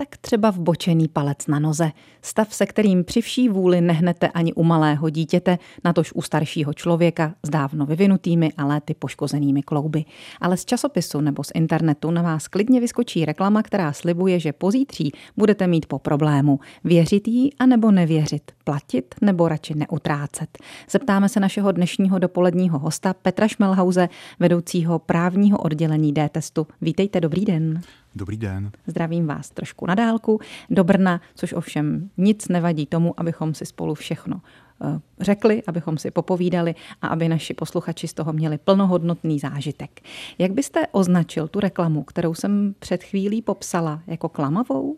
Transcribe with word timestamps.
tak 0.00 0.16
třeba 0.16 0.50
vbočený 0.50 1.08
palec 1.08 1.46
na 1.46 1.58
noze. 1.58 1.92
Stav, 2.22 2.54
se 2.54 2.66
kterým 2.66 3.04
při 3.04 3.20
vší 3.20 3.48
vůli 3.48 3.80
nehnete 3.80 4.28
ani 4.28 4.52
u 4.52 4.62
malého 4.62 5.10
dítěte, 5.10 5.58
natož 5.84 6.12
u 6.12 6.22
staršího 6.22 6.74
člověka 6.74 7.34
s 7.42 7.50
dávno 7.50 7.86
vyvinutými 7.86 8.52
a 8.56 8.66
léty 8.66 8.94
poškozenými 8.94 9.62
klouby. 9.62 10.04
Ale 10.40 10.56
z 10.56 10.64
časopisu 10.64 11.20
nebo 11.20 11.44
z 11.44 11.50
internetu 11.54 12.10
na 12.10 12.22
vás 12.22 12.48
klidně 12.48 12.80
vyskočí 12.80 13.24
reklama, 13.24 13.62
která 13.62 13.92
slibuje, 13.92 14.40
že 14.40 14.52
pozítří 14.52 15.12
budete 15.36 15.66
mít 15.66 15.86
po 15.86 15.98
problému. 15.98 16.60
Věřit 16.84 17.28
jí 17.28 17.54
a 17.54 17.66
nebo 17.66 17.90
nevěřit, 17.90 18.52
platit 18.64 19.14
nebo 19.20 19.48
radši 19.48 19.74
neutrácet. 19.74 20.58
Zeptáme 20.90 21.28
se 21.28 21.40
našeho 21.40 21.72
dnešního 21.72 22.18
dopoledního 22.18 22.78
hosta 22.78 23.14
Petra 23.14 23.48
Šmelhauze, 23.48 24.08
vedoucího 24.38 24.98
právního 24.98 25.58
oddělení 25.58 26.12
D-testu. 26.12 26.66
Vítejte, 26.80 27.20
dobrý 27.20 27.44
den. 27.44 27.82
Dobrý 28.14 28.36
den. 28.36 28.70
Zdravím 28.86 29.26
vás 29.26 29.50
trošku 29.50 29.86
na 29.86 29.94
dálku 29.94 30.40
do 30.70 30.84
Brna, 30.84 31.20
což 31.34 31.52
ovšem 31.52 32.10
nic 32.16 32.48
nevadí 32.48 32.86
tomu, 32.86 33.20
abychom 33.20 33.54
si 33.54 33.66
spolu 33.66 33.94
všechno 33.94 34.40
eh, 34.84 35.00
řekli, 35.20 35.62
abychom 35.66 35.98
si 35.98 36.10
popovídali 36.10 36.74
a 37.02 37.08
aby 37.08 37.28
naši 37.28 37.54
posluchači 37.54 38.08
z 38.08 38.14
toho 38.14 38.32
měli 38.32 38.58
plnohodnotný 38.58 39.38
zážitek. 39.38 40.00
Jak 40.38 40.52
byste 40.52 40.86
označil 40.86 41.48
tu 41.48 41.60
reklamu, 41.60 42.02
kterou 42.02 42.34
jsem 42.34 42.74
před 42.78 43.02
chvílí 43.02 43.42
popsala 43.42 44.02
jako 44.06 44.28
klamavou? 44.28 44.96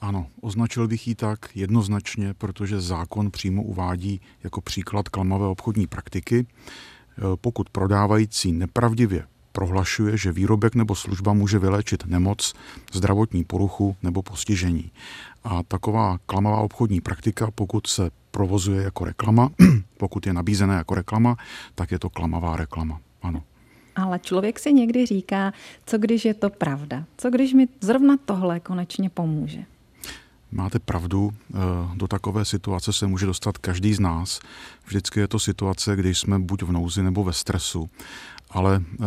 Ano, 0.00 0.26
označil 0.40 0.88
bych 0.88 1.08
ji 1.08 1.14
tak 1.14 1.48
jednoznačně, 1.54 2.34
protože 2.34 2.80
zákon 2.80 3.30
přímo 3.30 3.62
uvádí 3.62 4.20
jako 4.44 4.60
příklad 4.60 5.08
klamavé 5.08 5.46
obchodní 5.46 5.86
praktiky. 5.86 6.46
Eh, 6.46 7.22
pokud 7.40 7.70
prodávající 7.70 8.52
nepravdivě 8.52 9.26
prohlašuje, 9.54 10.16
že 10.16 10.32
výrobek 10.32 10.74
nebo 10.74 10.94
služba 10.94 11.32
může 11.32 11.58
vyléčit 11.58 12.06
nemoc, 12.06 12.54
zdravotní 12.92 13.44
poruchu 13.44 13.96
nebo 14.02 14.22
postižení. 14.22 14.90
A 15.44 15.62
taková 15.62 16.18
klamavá 16.26 16.60
obchodní 16.60 17.00
praktika, 17.00 17.50
pokud 17.54 17.86
se 17.86 18.10
provozuje 18.30 18.82
jako 18.82 19.04
reklama, 19.04 19.50
pokud 19.96 20.26
je 20.26 20.32
nabízená 20.32 20.74
jako 20.74 20.94
reklama, 20.94 21.36
tak 21.74 21.90
je 21.90 21.98
to 21.98 22.10
klamavá 22.10 22.56
reklama. 22.56 23.00
Ano. 23.22 23.42
Ale 23.96 24.18
člověk 24.18 24.58
si 24.58 24.72
někdy 24.72 25.06
říká, 25.06 25.52
co 25.86 25.98
když 25.98 26.24
je 26.24 26.34
to 26.34 26.50
pravda? 26.50 27.04
Co 27.16 27.30
když 27.30 27.52
mi 27.52 27.68
zrovna 27.80 28.16
tohle 28.24 28.60
konečně 28.60 29.10
pomůže? 29.10 29.64
Máte 30.54 30.78
pravdu, 30.78 31.32
eh, 31.32 31.56
do 31.94 32.08
takové 32.08 32.44
situace 32.44 32.92
se 32.92 33.06
může 33.06 33.26
dostat 33.26 33.58
každý 33.58 33.94
z 33.94 34.00
nás. 34.00 34.40
Vždycky 34.86 35.20
je 35.20 35.28
to 35.28 35.38
situace, 35.38 35.96
kdy 35.96 36.14
jsme 36.14 36.38
buď 36.38 36.62
v 36.62 36.72
nouzi 36.72 37.02
nebo 37.02 37.24
ve 37.24 37.32
stresu 37.32 37.90
ale 38.54 38.82
eh, 38.92 39.04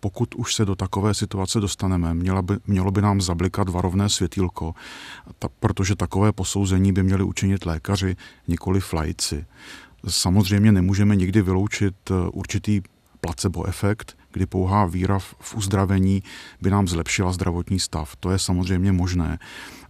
pokud 0.00 0.34
už 0.34 0.54
se 0.54 0.64
do 0.64 0.74
takové 0.74 1.14
situace 1.14 1.60
dostaneme, 1.60 2.14
mělo 2.14 2.42
by, 2.42 2.56
mělo 2.66 2.90
by 2.90 3.02
nám 3.02 3.20
zablikat 3.20 3.68
varovné 3.68 4.08
světýlko, 4.08 4.74
ta, 5.38 5.48
protože 5.60 5.96
takové 5.96 6.32
posouzení 6.32 6.92
by 6.92 7.02
měli 7.02 7.24
učinit 7.24 7.66
lékaři, 7.66 8.16
nikoli 8.48 8.80
flajci. 8.80 9.44
Samozřejmě 10.08 10.72
nemůžeme 10.72 11.16
nikdy 11.16 11.42
vyloučit 11.42 11.94
eh, 12.10 12.14
určitý 12.32 12.82
placebo 13.20 13.66
efekt, 13.66 14.16
kdy 14.32 14.46
pouhá 14.46 14.86
víra 14.86 15.18
v 15.18 15.54
uzdravení 15.54 16.22
by 16.60 16.70
nám 16.70 16.88
zlepšila 16.88 17.32
zdravotní 17.32 17.80
stav. 17.80 18.16
To 18.16 18.30
je 18.30 18.38
samozřejmě 18.38 18.92
možné, 18.92 19.38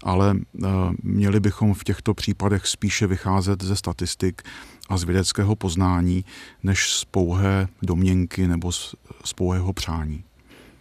ale 0.02 0.36
eh, 0.36 0.66
měli 1.02 1.40
bychom 1.40 1.74
v 1.74 1.84
těchto 1.84 2.14
případech 2.14 2.66
spíše 2.66 3.06
vycházet 3.06 3.62
ze 3.62 3.76
statistik 3.76 4.42
a 4.88 4.96
z 4.96 5.04
vědeckého 5.04 5.56
poznání, 5.56 6.24
než 6.62 6.92
z 6.92 7.04
pouhé 7.04 7.68
domněnky 7.82 8.48
nebo 8.48 8.72
z, 8.72 8.94
z 9.24 9.32
pouhého 9.32 9.72
přání. 9.72 10.24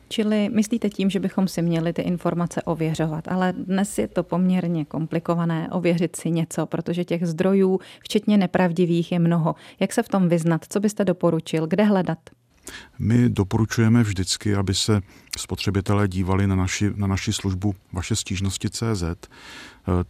Čili 0.10 0.50
myslíte 0.50 0.90
tím, 0.90 1.10
že 1.10 1.20
bychom 1.20 1.48
si 1.48 1.62
měli 1.62 1.94
ty 1.94 2.02
informace 2.02 2.62
ověřovat, 2.62 3.28
ale 3.28 3.54
dnes 3.54 3.98
je 3.98 4.08
to 4.08 4.24
poměrně 4.24 4.86
komplikované 4.86 5.70
ověřit 5.72 6.16
si 6.16 6.32
něco, 6.32 6.66
protože 6.66 7.06
těch 7.06 7.28
zdrojů, 7.28 7.80
včetně 8.00 8.38
nepravdivých, 8.38 9.12
je 9.12 9.20
mnoho. 9.20 9.56
Jak 9.80 9.94
se 9.94 10.04
v 10.04 10.10
tom 10.10 10.30
vyznat? 10.30 10.66
Co 10.70 10.80
byste 10.80 11.06
doporučil? 11.06 11.68
Kde 11.68 11.84
hledat? 11.84 12.20
My 13.00 13.30
doporučujeme 13.30 14.04
vždycky, 14.04 14.56
aby 14.56 14.74
se 14.74 15.02
spotřebitelé 15.38 16.08
dívali 16.08 16.48
na 16.48 16.56
naši, 16.56 16.92
na 16.96 17.08
naši 17.08 17.34
službu 17.34 17.76
vaše 17.94 18.16
stížnosti 18.16 18.70
CZ. 18.70 19.04
E, 19.04 19.18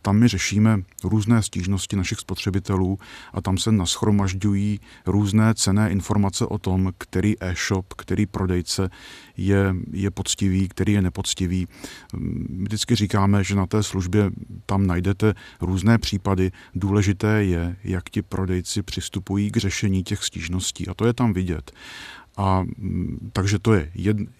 tam 0.02 0.18
my 0.18 0.28
řešíme 0.28 0.80
různé 1.04 1.44
stížnosti 1.44 1.96
našich 1.96 2.20
spotřebitelů 2.20 3.00
a 3.34 3.42
tam 3.42 3.58
se 3.58 3.72
naschromažďují 3.72 4.80
různé 5.06 5.54
cené 5.54 5.92
informace 5.92 6.46
o 6.46 6.58
tom, 6.58 6.92
který 6.98 7.36
e-shop, 7.40 7.94
který 7.94 8.26
prodejce 8.26 8.90
je, 9.38 9.76
je 9.92 10.12
poctivý, 10.12 10.68
který 10.68 10.94
je 10.94 11.02
nepoctivý. 11.02 11.68
Vždycky 12.62 12.96
říkáme, 12.96 13.44
že 13.44 13.56
na 13.56 13.66
té 13.66 13.84
službě 13.84 14.32
tam 14.66 14.88
najdete 14.88 15.34
různé 15.62 15.98
případy. 15.98 16.52
Důležité 16.76 17.44
je, 17.44 17.76
jak 17.84 18.10
ti 18.10 18.22
prodejci 18.22 18.84
přistupují 18.84 19.52
k 19.52 19.58
řešení 19.58 20.04
těch 20.04 20.24
stížností 20.24 20.88
a 20.88 20.94
to 20.94 21.06
je 21.06 21.14
tam 21.14 21.34
vidět. 21.34 21.72
A 22.40 22.66
takže 23.34 23.60
to 23.60 23.74
je 23.74 23.92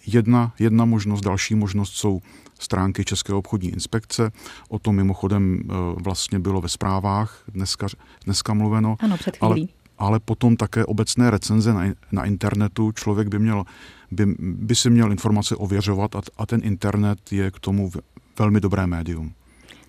jedna, 0.06 0.52
jedna 0.58 0.84
možnost. 0.84 1.20
Další 1.20 1.54
možnost 1.54 1.92
jsou 1.92 2.20
stránky 2.58 3.04
České 3.04 3.32
obchodní 3.32 3.68
inspekce. 3.68 4.32
O 4.68 4.78
tom 4.78 4.96
mimochodem 4.96 5.60
e, 5.60 5.66
vlastně 6.02 6.38
bylo 6.38 6.60
ve 6.60 6.68
zprávách 6.68 7.42
dneska, 7.48 7.86
dneska 8.24 8.54
mluveno. 8.54 8.96
Ano, 9.00 9.16
před 9.16 9.36
chvílí. 9.36 9.68
Ale, 9.98 10.08
ale 10.08 10.20
potom 10.20 10.56
také 10.56 10.84
obecné 10.84 11.30
recenze 11.30 11.74
na, 11.74 11.82
na 12.12 12.24
internetu. 12.24 12.92
Člověk 12.92 13.28
by, 13.28 13.38
měl, 13.38 13.64
by, 14.10 14.26
by 14.38 14.74
si 14.74 14.90
měl 14.90 15.12
informace 15.12 15.56
ověřovat 15.56 16.16
a, 16.16 16.20
a 16.38 16.46
ten 16.46 16.60
internet 16.64 17.32
je 17.32 17.50
k 17.50 17.58
tomu 17.58 17.90
velmi 18.38 18.60
dobré 18.60 18.86
médium. 18.86 19.32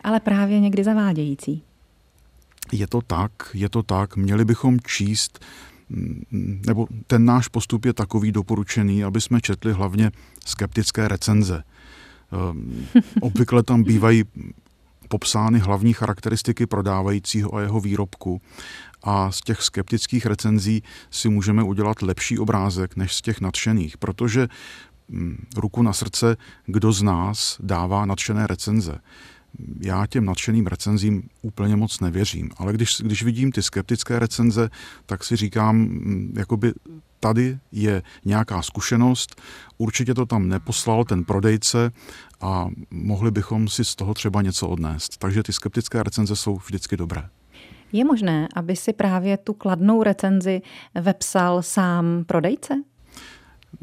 Ale 0.03 0.19
právě 0.19 0.59
někdy 0.59 0.83
zavádějící. 0.83 1.63
Je 2.71 2.87
to 2.87 3.01
tak, 3.01 3.31
je 3.53 3.69
to 3.69 3.83
tak. 3.83 4.15
Měli 4.15 4.45
bychom 4.45 4.79
číst 4.79 5.39
nebo 6.67 6.87
ten 7.07 7.25
náš 7.25 7.47
postup 7.47 7.85
je 7.85 7.93
takový 7.93 8.31
doporučený, 8.31 9.03
aby 9.03 9.21
jsme 9.21 9.41
četli 9.41 9.73
hlavně 9.73 10.11
skeptické 10.45 11.07
recenze. 11.07 11.63
Ehm, 12.31 12.85
obvykle 13.21 13.63
tam 13.63 13.83
bývají 13.83 14.23
popsány 15.07 15.59
hlavní 15.59 15.93
charakteristiky 15.93 16.65
prodávajícího 16.65 17.55
a 17.55 17.61
jeho 17.61 17.79
výrobku 17.79 18.41
a 19.03 19.31
z 19.31 19.41
těch 19.41 19.61
skeptických 19.61 20.25
recenzí 20.25 20.83
si 21.09 21.29
můžeme 21.29 21.63
udělat 21.63 22.01
lepší 22.01 22.39
obrázek 22.39 22.95
než 22.95 23.15
z 23.15 23.21
těch 23.21 23.41
nadšených, 23.41 23.97
protože 23.97 24.47
hm, 25.09 25.45
ruku 25.57 25.81
na 25.81 25.93
srdce, 25.93 26.37
kdo 26.65 26.91
z 26.91 27.01
nás 27.01 27.57
dává 27.59 28.05
nadšené 28.05 28.47
recenze 28.47 28.99
já 29.81 30.05
těm 30.05 30.25
nadšeným 30.25 30.67
recenzím 30.67 31.23
úplně 31.41 31.75
moc 31.75 31.99
nevěřím, 31.99 32.49
ale 32.57 32.73
když, 32.73 33.01
když 33.01 33.23
vidím 33.23 33.51
ty 33.51 33.61
skeptické 33.63 34.19
recenze, 34.19 34.69
tak 35.05 35.23
si 35.23 35.35
říkám, 35.35 35.75
mm, 35.77 36.33
jakoby 36.37 36.73
tady 37.19 37.59
je 37.71 38.03
nějaká 38.25 38.61
zkušenost, 38.61 39.41
určitě 39.77 40.13
to 40.13 40.25
tam 40.25 40.47
neposlal 40.47 41.03
ten 41.03 41.23
prodejce 41.23 41.91
a 42.41 42.67
mohli 42.91 43.31
bychom 43.31 43.67
si 43.67 43.85
z 43.85 43.95
toho 43.95 44.13
třeba 44.13 44.41
něco 44.41 44.67
odnést. 44.67 45.17
Takže 45.17 45.43
ty 45.43 45.53
skeptické 45.53 46.03
recenze 46.03 46.35
jsou 46.35 46.55
vždycky 46.55 46.97
dobré. 46.97 47.29
Je 47.91 48.05
možné, 48.05 48.47
aby 48.55 48.75
si 48.75 48.93
právě 48.93 49.37
tu 49.37 49.53
kladnou 49.53 50.03
recenzi 50.03 50.61
vepsal 50.95 51.61
sám 51.61 52.23
prodejce? 52.27 52.73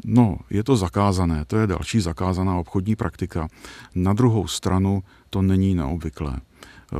No, 0.05 0.37
je 0.49 0.63
to 0.63 0.77
zakázané, 0.77 1.45
to 1.45 1.57
je 1.57 1.67
další 1.67 1.99
zakázaná 1.99 2.57
obchodní 2.57 2.95
praktika. 2.95 3.47
Na 3.95 4.13
druhou 4.13 4.47
stranu 4.47 5.03
to 5.29 5.41
není 5.41 5.75
neobvyklé. 5.75 6.41
Eh, 6.93 6.97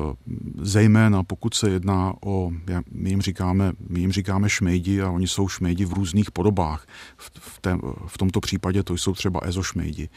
zejména 0.61 1.23
pokud 1.23 1.53
se 1.53 1.69
jedná 1.69 2.13
o, 2.25 2.51
my 2.91 3.09
jim 3.09 3.21
říkáme, 3.21 3.73
my 3.89 3.99
jim 3.99 4.11
říkáme 4.11 4.49
šmejdi 4.49 5.01
a 5.01 5.09
oni 5.09 5.27
jsou 5.27 5.47
šmejdi 5.47 5.85
v 5.85 5.93
různých 5.93 6.31
podobách. 6.31 6.87
V, 7.17 7.31
v, 7.39 7.59
té, 7.59 7.77
v 8.07 8.17
tomto 8.17 8.39
případě 8.39 8.83
to 8.83 8.93
jsou 8.93 9.13
třeba 9.13 9.39
ezošmejdi. 9.43 10.09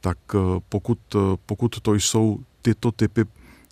Tak 0.00 0.18
eh, 0.34 0.38
pokud, 0.68 0.98
eh, 1.14 1.18
pokud 1.46 1.80
to 1.80 1.94
jsou 1.94 2.38
tyto 2.62 2.92
typy 2.92 3.24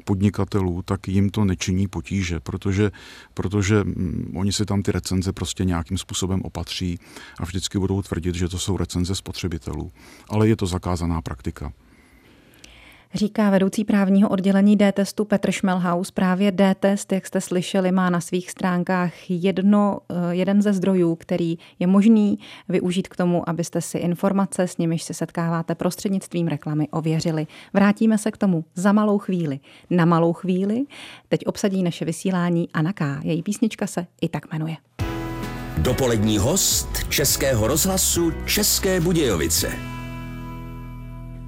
podnikatelů, 0.09 0.83
tak 0.83 1.09
jim 1.09 1.31
to 1.31 1.45
nečiní 1.45 1.89
potíže, 1.89 2.41
protože, 2.41 2.91
protože 3.35 3.85
mm, 3.85 4.33
oni 4.37 4.53
si 4.53 4.65
tam 4.65 4.83
ty 4.83 4.93
recenze 4.93 5.33
prostě 5.33 5.65
nějakým 5.65 5.99
způsobem 5.99 6.41
opatří 6.43 6.99
a 7.39 7.45
vždycky 7.45 7.79
budou 7.79 8.03
tvrdit, 8.03 8.35
že 8.35 8.49
to 8.49 8.59
jsou 8.59 8.77
recenze 8.77 9.15
spotřebitelů. 9.15 9.93
Ale 10.29 10.49
je 10.49 10.57
to 10.57 10.67
zakázaná 10.67 11.23
praktika. 11.23 11.73
Říká 13.15 13.51
vedoucí 13.51 13.85
právního 13.85 14.29
oddělení 14.29 14.77
D-testu 14.77 15.25
Petr 15.25 15.53
Šmelhaus. 15.53 16.11
Právě 16.11 16.53
D-test, 16.53 17.13
jak 17.13 17.27
jste 17.27 17.41
slyšeli, 17.41 17.93
má 17.93 18.11
na 18.11 18.21
svých 18.21 18.51
stránkách 18.51 19.13
jedno, 19.29 19.99
eh, 20.11 20.15
jeden 20.35 20.63
ze 20.63 20.73
zdrojů, 20.73 21.15
který 21.15 21.59
je 21.79 21.87
možný 21.87 22.39
využít 22.69 23.09
k 23.09 23.17
tomu, 23.17 23.49
abyste 23.49 23.81
si 23.81 23.99
informace, 23.99 24.63
s 24.63 24.79
nimiž 24.79 25.03
se 25.03 25.15
setkáváte 25.15 25.75
prostřednictvím 25.75 26.49
reklamy, 26.49 26.89
ověřili. 26.89 27.47
Vrátíme 27.73 28.19
se 28.19 28.31
k 28.31 28.37
tomu 28.37 28.65
za 28.75 28.93
malou 28.93 29.19
chvíli. 29.19 29.61
Na 29.91 30.05
malou 30.05 30.33
chvíli 30.33 30.85
teď 31.29 31.47
obsadí 31.47 31.83
naše 31.83 32.05
vysílání 32.05 32.69
Anna 32.75 32.93
K. 32.93 33.21
Její 33.23 33.43
písnička 33.43 33.87
se 33.87 34.07
i 34.21 34.29
tak 34.29 34.53
jmenuje. 34.53 34.77
Dopolední 35.79 36.39
host 36.39 36.89
Českého 37.09 37.67
rozhlasu 37.67 38.33
České 38.47 39.01
Budějovice. 39.01 39.98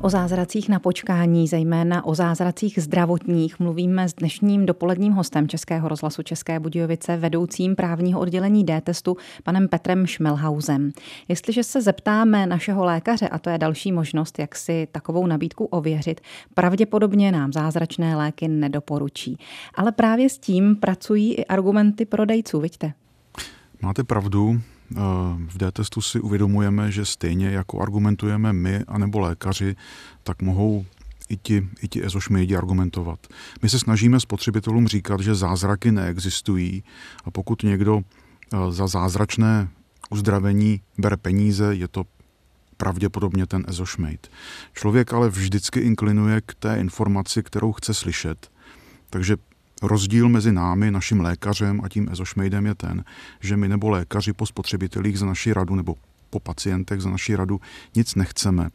O 0.03 0.11
zázracích 0.11 0.69
na 0.69 0.79
počkání, 0.79 1.49
zejména 1.49 2.05
o 2.05 2.15
zázracích 2.15 2.79
zdravotních, 2.83 3.61
mluvíme 3.61 4.09
s 4.09 4.15
dnešním 4.15 4.67
dopoledním 4.67 5.13
hostem 5.13 5.49
Českého 5.49 5.89
rozhlasu 5.89 6.23
České 6.23 6.61
Budějovice, 6.61 7.17
vedoucím 7.17 7.77
právního 7.77 8.21
oddělení 8.21 8.65
D-testu, 8.65 9.17
panem 9.45 9.69
Petrem 9.69 10.07
Šmelhausem. 10.07 10.91
Jestliže 11.29 11.65
se 11.65 11.83
zeptáme 11.83 12.47
našeho 12.47 12.85
lékaře, 12.85 13.29
a 13.29 13.39
to 13.39 13.51
je 13.51 13.59
další 13.59 13.93
možnost, 13.93 14.39
jak 14.39 14.57
si 14.57 14.89
takovou 14.93 15.27
nabídku 15.27 15.65
ověřit, 15.65 16.21
pravděpodobně 16.55 17.33
nám 17.33 17.53
zázračné 17.53 18.17
léky 18.17 18.49
nedoporučí. 18.49 19.39
Ale 19.75 19.93
právě 19.93 20.29
s 20.29 20.39
tím 20.39 20.77
pracují 20.77 21.35
i 21.35 21.45
argumenty 21.45 22.05
prodejců, 22.05 22.61
vidíte? 22.61 22.93
Máte 23.83 24.05
pravdu, 24.05 24.61
v 25.47 25.59
D-testu 25.59 26.01
si 26.01 26.21
uvědomujeme, 26.21 26.93
že 26.93 27.05
stejně 27.05 27.51
jako 27.51 27.81
argumentujeme 27.81 28.53
my 28.53 28.85
anebo 28.89 29.21
lékaři, 29.21 29.77
tak 30.23 30.43
mohou 30.43 30.87
i 31.29 31.37
ti, 31.37 31.69
i 31.83 31.89
ti 31.89 32.05
ezošmejdi 32.05 32.57
argumentovat. 32.57 33.27
My 33.63 33.69
se 33.69 33.79
snažíme 33.79 34.21
spotřebitelům 34.21 34.89
říkat, 34.89 35.21
že 35.21 35.35
zázraky 35.35 35.93
neexistují 35.93 36.85
a 37.25 37.31
pokud 37.31 37.63
někdo 37.63 38.01
eh, 38.01 38.73
za 38.73 38.87
zázračné 38.87 39.69
uzdravení 40.11 40.81
bere 40.99 41.17
peníze, 41.17 41.75
je 41.75 41.89
to 41.89 42.05
pravděpodobně 42.77 43.47
ten 43.47 43.65
ezošmejd. 43.69 44.31
Člověk 44.75 45.13
ale 45.13 45.29
vždycky 45.29 45.81
inklinuje 45.81 46.41
k 46.41 46.55
té 46.55 46.77
informaci, 46.81 47.43
kterou 47.43 47.73
chce 47.73 47.95
slyšet. 47.95 48.51
Takže 49.11 49.37
Rozdíl 49.83 50.29
mezi 50.29 50.53
námi, 50.53 50.91
naším 50.91 51.21
lékařem 51.21 51.81
a 51.85 51.89
tím 51.89 52.09
ezošmejdem 52.13 52.67
je 52.67 52.75
ten, 52.75 53.05
že 53.41 53.57
my 53.57 53.69
nebo 53.69 53.91
lékaři 53.91 54.33
po 54.33 54.47
spotřebitelích 54.47 55.19
za 55.19 55.27
naši 55.27 55.53
radu 55.53 55.75
nebo 55.75 55.95
po 56.31 56.41
pacientech 56.41 57.01
za 57.01 57.11
naši 57.11 57.37
radu 57.37 57.61
nic 57.97 58.15
nechceme 58.15 58.69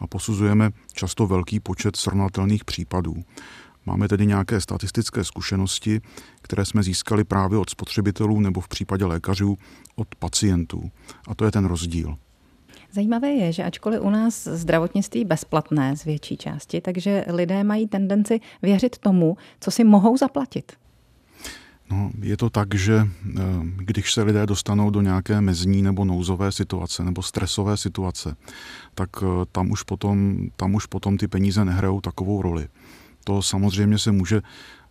a 0.00 0.06
posuzujeme 0.06 0.70
často 0.92 1.26
velký 1.26 1.60
počet 1.60 1.96
srovnatelných 1.96 2.64
případů. 2.64 3.14
Máme 3.86 4.08
tedy 4.08 4.26
nějaké 4.26 4.60
statistické 4.60 5.24
zkušenosti, 5.24 6.00
které 6.42 6.64
jsme 6.64 6.82
získali 6.82 7.24
právě 7.24 7.58
od 7.58 7.70
spotřebitelů 7.70 8.40
nebo 8.40 8.60
v 8.60 8.68
případě 8.68 9.04
lékařů 9.04 9.58
od 9.96 10.14
pacientů. 10.14 10.90
A 11.28 11.34
to 11.34 11.44
je 11.44 11.50
ten 11.50 11.64
rozdíl. 11.64 12.16
Zajímavé 12.92 13.28
je, 13.28 13.52
že 13.52 13.64
ačkoliv 13.64 14.00
u 14.02 14.10
nás 14.10 14.44
zdravotnictví 14.44 15.24
bezplatné 15.24 15.96
z 15.96 16.04
větší 16.04 16.36
části, 16.36 16.80
takže 16.80 17.24
lidé 17.28 17.64
mají 17.64 17.88
tendenci 17.88 18.40
věřit 18.62 18.98
tomu, 18.98 19.36
co 19.60 19.70
si 19.70 19.84
mohou 19.84 20.16
zaplatit. 20.16 20.72
No, 21.90 22.10
je 22.20 22.36
to 22.36 22.50
tak, 22.50 22.74
že 22.74 22.96
eh, 22.98 23.40
když 23.76 24.12
se 24.12 24.22
lidé 24.22 24.46
dostanou 24.46 24.90
do 24.90 25.00
nějaké 25.00 25.40
mezní 25.40 25.82
nebo 25.82 26.04
nouzové 26.04 26.52
situace 26.52 27.04
nebo 27.04 27.22
stresové 27.22 27.76
situace, 27.76 28.36
tak 28.94 29.10
eh, 29.22 29.26
tam 29.52 29.70
už 29.70 29.82
potom, 29.82 30.38
tam 30.56 30.74
už 30.74 30.86
potom 30.86 31.16
ty 31.16 31.28
peníze 31.28 31.64
nehrajou 31.64 32.00
takovou 32.00 32.42
roli. 32.42 32.68
To 33.24 33.42
samozřejmě 33.42 33.98
se 33.98 34.12
může, 34.12 34.42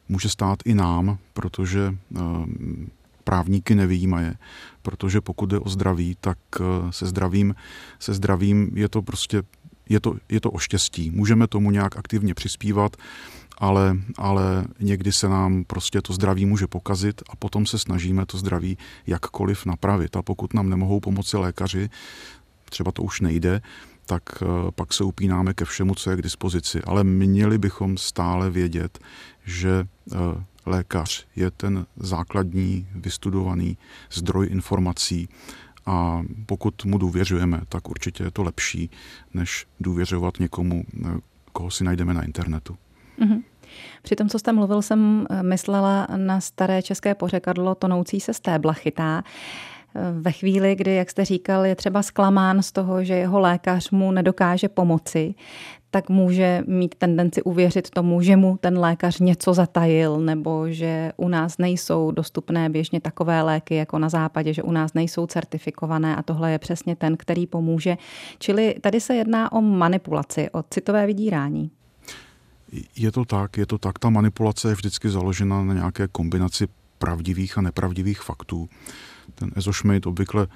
může 0.09 0.29
stát 0.29 0.59
i 0.65 0.73
nám, 0.73 1.17
protože 1.33 1.95
eh, 2.15 2.19
právníky 3.27 3.75
nevyjímaje, 3.75 4.39
protože 4.81 5.21
pokud 5.21 5.45
jde 5.49 5.59
o 5.59 5.69
zdraví, 5.69 6.15
tak 6.21 6.37
eh, 6.55 6.63
se 6.95 7.05
zdravím, 7.05 7.55
se 7.99 8.13
zdravím 8.13 8.71
je 8.75 8.89
to 8.89 9.01
prostě 9.01 9.43
je 9.89 9.99
to, 9.99 10.15
je 10.29 10.39
to 10.39 10.51
o 10.51 10.59
štěstí. 10.59 11.11
Můžeme 11.11 11.47
tomu 11.47 11.71
nějak 11.71 11.97
aktivně 11.97 12.33
přispívat, 12.33 12.95
ale, 13.57 13.97
ale 14.17 14.65
někdy 14.79 15.11
se 15.11 15.27
nám 15.29 15.63
prostě 15.67 16.01
to 16.01 16.13
zdraví 16.13 16.45
může 16.45 16.67
pokazit 16.67 17.21
a 17.29 17.35
potom 17.35 17.65
se 17.65 17.79
snažíme 17.79 18.25
to 18.25 18.37
zdraví 18.37 18.77
jakkoliv 19.07 19.65
napravit. 19.65 20.15
A 20.15 20.21
pokud 20.21 20.53
nám 20.53 20.69
nemohou 20.69 20.99
pomoci 20.99 21.37
lékaři, 21.37 21.89
třeba 22.69 22.91
to 22.91 23.03
už 23.03 23.21
nejde, 23.21 23.61
tak 24.05 24.23
eh, 24.41 24.71
pak 24.71 24.93
se 24.93 25.03
upínáme 25.03 25.53
ke 25.53 25.65
všemu, 25.65 25.95
co 25.95 26.11
je 26.11 26.17
k 26.17 26.21
dispozici. 26.21 26.81
Ale 26.83 27.03
měli 27.03 27.57
bychom 27.57 27.97
stále 27.97 28.49
vědět, 28.49 28.99
že 29.45 29.83
eh, 29.83 30.15
lékař 30.67 31.27
je 31.35 31.51
ten 31.51 31.85
základní 31.97 32.87
vystudovaný 32.95 33.77
zdroj 34.11 34.47
informací 34.51 35.29
a 35.85 36.21
pokud 36.45 36.85
mu 36.85 36.97
důvěřujeme, 36.97 37.61
tak 37.69 37.89
určitě 37.89 38.23
je 38.23 38.31
to 38.31 38.43
lepší, 38.43 38.89
než 39.33 39.65
důvěřovat 39.79 40.39
někomu, 40.39 40.83
eh, 41.05 41.09
koho 41.51 41.71
si 41.71 41.83
najdeme 41.83 42.13
na 42.13 42.23
internetu. 42.23 42.77
Mm-hmm. 43.19 43.43
Při 44.01 44.15
tom, 44.15 44.29
co 44.29 44.39
jste 44.39 44.53
mluvil, 44.53 44.81
jsem 44.81 45.27
eh, 45.29 45.43
myslela 45.43 46.07
na 46.15 46.41
staré 46.41 46.81
české 46.81 47.15
pořekadlo 47.15 47.75
tonoucí 47.75 48.19
se 48.19 48.33
stébla 48.33 48.73
chytá 48.73 49.23
ve 50.21 50.31
chvíli, 50.31 50.75
kdy, 50.75 50.95
jak 50.95 51.09
jste 51.09 51.25
říkal, 51.25 51.65
je 51.65 51.75
třeba 51.75 52.03
zklamán 52.03 52.63
z 52.63 52.71
toho, 52.71 53.03
že 53.03 53.13
jeho 53.13 53.39
lékař 53.39 53.91
mu 53.91 54.11
nedokáže 54.11 54.69
pomoci, 54.69 55.35
tak 55.91 56.09
může 56.09 56.63
mít 56.67 56.95
tendenci 56.95 57.43
uvěřit 57.43 57.89
tomu, 57.89 58.21
že 58.21 58.35
mu 58.35 58.57
ten 58.57 58.79
lékař 58.79 59.19
něco 59.19 59.53
zatajil, 59.53 60.19
nebo 60.19 60.69
že 60.69 61.11
u 61.17 61.27
nás 61.27 61.57
nejsou 61.57 62.11
dostupné 62.11 62.69
běžně 62.69 63.01
takové 63.01 63.41
léky 63.41 63.75
jako 63.75 63.99
na 63.99 64.09
západě, 64.09 64.53
že 64.53 64.63
u 64.63 64.71
nás 64.71 64.93
nejsou 64.93 65.27
certifikované 65.27 66.15
a 66.15 66.23
tohle 66.23 66.51
je 66.51 66.59
přesně 66.59 66.95
ten, 66.95 67.17
který 67.17 67.47
pomůže. 67.47 67.97
Čili 68.39 68.75
tady 68.81 69.01
se 69.01 69.15
jedná 69.15 69.51
o 69.51 69.61
manipulaci, 69.61 70.49
o 70.51 70.63
citové 70.69 71.05
vydírání. 71.05 71.71
Je 72.95 73.11
to 73.11 73.25
tak, 73.25 73.57
je 73.57 73.65
to 73.65 73.77
tak. 73.77 73.99
Ta 73.99 74.09
manipulace 74.09 74.69
je 74.69 74.75
vždycky 74.75 75.09
založena 75.09 75.63
na 75.63 75.73
nějaké 75.73 76.07
kombinaci 76.07 76.67
pravdivých 76.97 77.57
a 77.57 77.61
nepravdivých 77.61 78.21
faktů. 78.21 78.69
Ten 79.39 79.51
Ezošmejt 79.55 80.07
obvykle 80.07 80.47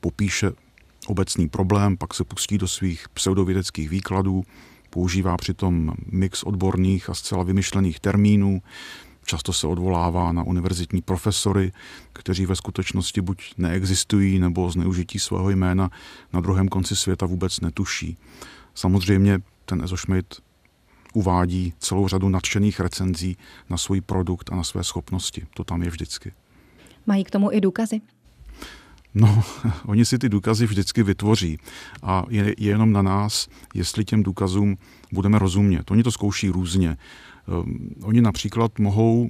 popíše 0.00 0.52
obecný 1.06 1.48
problém, 1.48 1.96
pak 1.96 2.14
se 2.14 2.24
pustí 2.24 2.58
do 2.58 2.68
svých 2.68 3.08
pseudovědeckých 3.08 3.88
výkladů, 3.88 4.44
používá 4.90 5.36
přitom 5.36 5.92
mix 6.06 6.42
odborných 6.42 7.10
a 7.10 7.14
zcela 7.14 7.42
vymyšlených 7.42 8.00
termínů, 8.00 8.62
často 9.24 9.52
se 9.52 9.66
odvolává 9.66 10.32
na 10.32 10.42
univerzitní 10.42 11.02
profesory, 11.02 11.72
kteří 12.12 12.46
ve 12.46 12.56
skutečnosti 12.56 13.20
buď 13.20 13.54
neexistují, 13.58 14.38
nebo 14.38 14.70
zneužití 14.70 15.18
svého 15.18 15.50
jména 15.50 15.90
na 16.32 16.40
druhém 16.40 16.68
konci 16.68 16.96
světa 16.96 17.26
vůbec 17.26 17.60
netuší. 17.60 18.16
Samozřejmě 18.74 19.38
ten 19.64 19.82
Ezošmejt 19.84 20.42
uvádí 21.14 21.72
celou 21.78 22.08
řadu 22.08 22.28
nadšených 22.28 22.80
recenzí 22.80 23.36
na 23.70 23.76
svůj 23.76 24.00
produkt 24.00 24.52
a 24.52 24.56
na 24.56 24.64
své 24.64 24.84
schopnosti. 24.84 25.46
To 25.54 25.64
tam 25.64 25.82
je 25.82 25.90
vždycky. 25.90 26.32
Mají 27.06 27.24
k 27.24 27.30
tomu 27.30 27.52
i 27.52 27.60
důkazy? 27.60 28.00
No, 29.14 29.42
oni 29.86 30.04
si 30.04 30.18
ty 30.18 30.28
důkazy 30.28 30.66
vždycky 30.66 31.02
vytvoří 31.02 31.58
a 32.02 32.24
je, 32.28 32.44
je 32.44 32.68
jenom 32.68 32.92
na 32.92 33.02
nás, 33.02 33.48
jestli 33.74 34.04
těm 34.04 34.22
důkazům 34.22 34.78
budeme 35.12 35.38
rozumět. 35.38 35.90
Oni 35.90 36.02
to 36.02 36.12
zkouší 36.12 36.48
různě. 36.48 36.96
Um, 37.62 37.90
oni 38.02 38.20
například 38.20 38.78
mohou, 38.78 39.28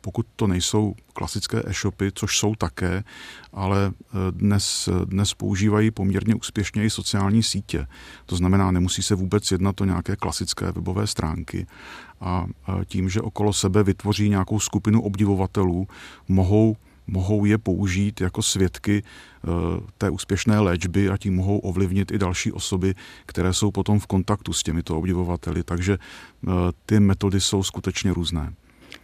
pokud 0.00 0.26
to 0.36 0.46
nejsou 0.46 0.94
klasické 1.12 1.62
e-shopy, 1.66 2.10
což 2.14 2.38
jsou 2.38 2.54
také, 2.54 3.04
ale 3.52 3.92
eh, 3.92 4.16
dnes, 4.30 4.88
dnes 5.04 5.34
používají 5.34 5.90
poměrně 5.90 6.34
úspěšně 6.34 6.84
i 6.84 6.90
sociální 6.90 7.42
sítě. 7.42 7.86
To 8.26 8.36
znamená, 8.36 8.70
nemusí 8.70 9.02
se 9.02 9.14
vůbec 9.14 9.50
jednat 9.50 9.80
o 9.80 9.84
nějaké 9.84 10.16
klasické 10.16 10.72
webové 10.72 11.06
stránky. 11.06 11.66
A 12.20 12.46
eh, 12.46 12.84
tím, 12.84 13.08
že 13.08 13.20
okolo 13.20 13.52
sebe 13.52 13.82
vytvoří 13.82 14.28
nějakou 14.28 14.60
skupinu 14.60 15.02
obdivovatelů, 15.02 15.88
mohou 16.28 16.76
mohou 17.08 17.44
je 17.44 17.58
použít 17.58 18.20
jako 18.20 18.42
svědky 18.42 19.02
eh, 19.02 19.48
té 19.98 20.10
úspěšné 20.10 20.60
léčby 20.60 21.08
a 21.08 21.16
tím 21.16 21.34
mohou 21.34 21.58
ovlivnit 21.58 22.10
i 22.10 22.18
další 22.18 22.52
osoby, 22.52 22.94
které 23.26 23.52
jsou 23.52 23.70
potom 23.70 23.98
v 23.98 24.06
kontaktu 24.06 24.52
s 24.52 24.62
těmito 24.62 24.98
obdivovateli. 24.98 25.62
Takže 25.62 25.98
eh, 25.98 26.50
ty 26.86 27.00
metody 27.00 27.40
jsou 27.40 27.62
skutečně 27.62 28.14
různé. 28.14 28.52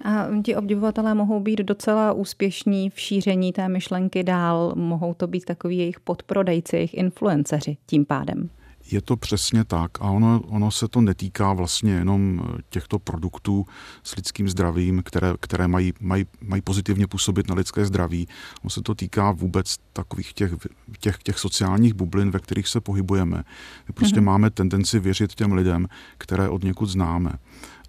A 0.05 0.27
ti 0.45 0.57
obdivovatelé 0.57 1.15
mohou 1.15 1.41
být 1.41 1.59
docela 1.59 2.13
úspěšní 2.13 2.91
v 2.91 3.01
šíření 3.01 3.53
té 3.53 3.69
myšlenky 3.69 4.23
dál. 4.23 4.73
Mohou 4.77 5.15
to 5.15 5.27
být 5.27 5.45
takový 5.45 5.79
jejich 5.79 6.01
podprodejci, 6.01 6.77
jejich 6.77 6.95
influenceři 6.95 7.77
tím 7.87 8.05
pádem. 8.05 8.51
Je 8.91 9.03
to 9.03 9.17
přesně 9.17 9.65
tak 9.65 9.91
a 10.01 10.05
ono, 10.05 10.41
ono 10.41 10.71
se 10.71 10.89
to 10.89 11.01
netýká 11.01 11.53
vlastně 11.53 11.93
jenom 11.93 12.43
eh, 12.45 12.63
těchto 12.69 12.99
produktů 12.99 13.67
s 14.03 14.17
lidským 14.17 14.49
zdravím, 14.49 15.03
které, 15.03 15.35
které 15.41 15.69
mají, 15.69 15.93
mají, 16.01 16.27
mají 16.41 16.63
pozitivně 16.63 17.07
působit 17.07 17.49
na 17.49 17.55
lidské 17.55 17.85
zdraví. 17.85 18.29
Ono 18.63 18.71
se 18.71 18.83
to 18.83 18.95
týká 18.95 19.33
vůbec 19.33 19.77
takových 19.93 20.33
těch, 20.33 20.53
těch, 21.01 21.19
těch 21.19 21.39
sociálních 21.39 21.95
bublin, 21.95 22.31
ve 22.31 22.39
kterých 22.39 22.69
se 22.69 22.81
pohybujeme. 22.81 23.45
My 23.89 23.95
prostě 23.95 24.21
mm-hmm. 24.21 24.25
máme 24.25 24.51
tendenci 24.51 24.99
věřit 24.99 25.35
těm 25.35 25.53
lidem, 25.53 25.89
které 26.19 26.49
od 26.49 26.65
někud 26.65 26.87
známe. 26.87 27.33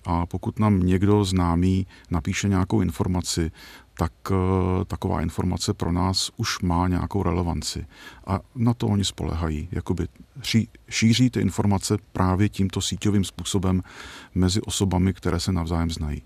A 0.05 0.25
pokud 0.25 0.59
nám 0.59 0.79
někdo 0.79 1.23
známý 1.23 1.87
napíše 2.11 2.47
nějakou 2.49 2.81
informaci, 2.81 3.51
tak 3.97 4.11
eh, 4.31 4.85
taková 4.85 5.21
informace 5.21 5.73
pro 5.73 5.91
nás 5.91 6.31
už 6.37 6.59
má 6.59 6.87
nějakou 6.87 7.23
relevanci. 7.23 7.85
A 8.27 8.39
na 8.55 8.73
to 8.73 8.87
oni 8.87 9.05
spolehají. 9.05 9.67
Jakoby 9.71 10.07
šíří 10.89 11.29
ty 11.29 11.39
informace 11.39 11.97
právě 12.11 12.49
tímto 12.49 12.81
síťovým 12.81 13.23
způsobem 13.23 13.81
mezi 14.35 14.61
osobami, 14.61 15.13
které 15.13 15.39
se 15.39 15.51
navzájem 15.51 15.91
znají. 15.91 16.21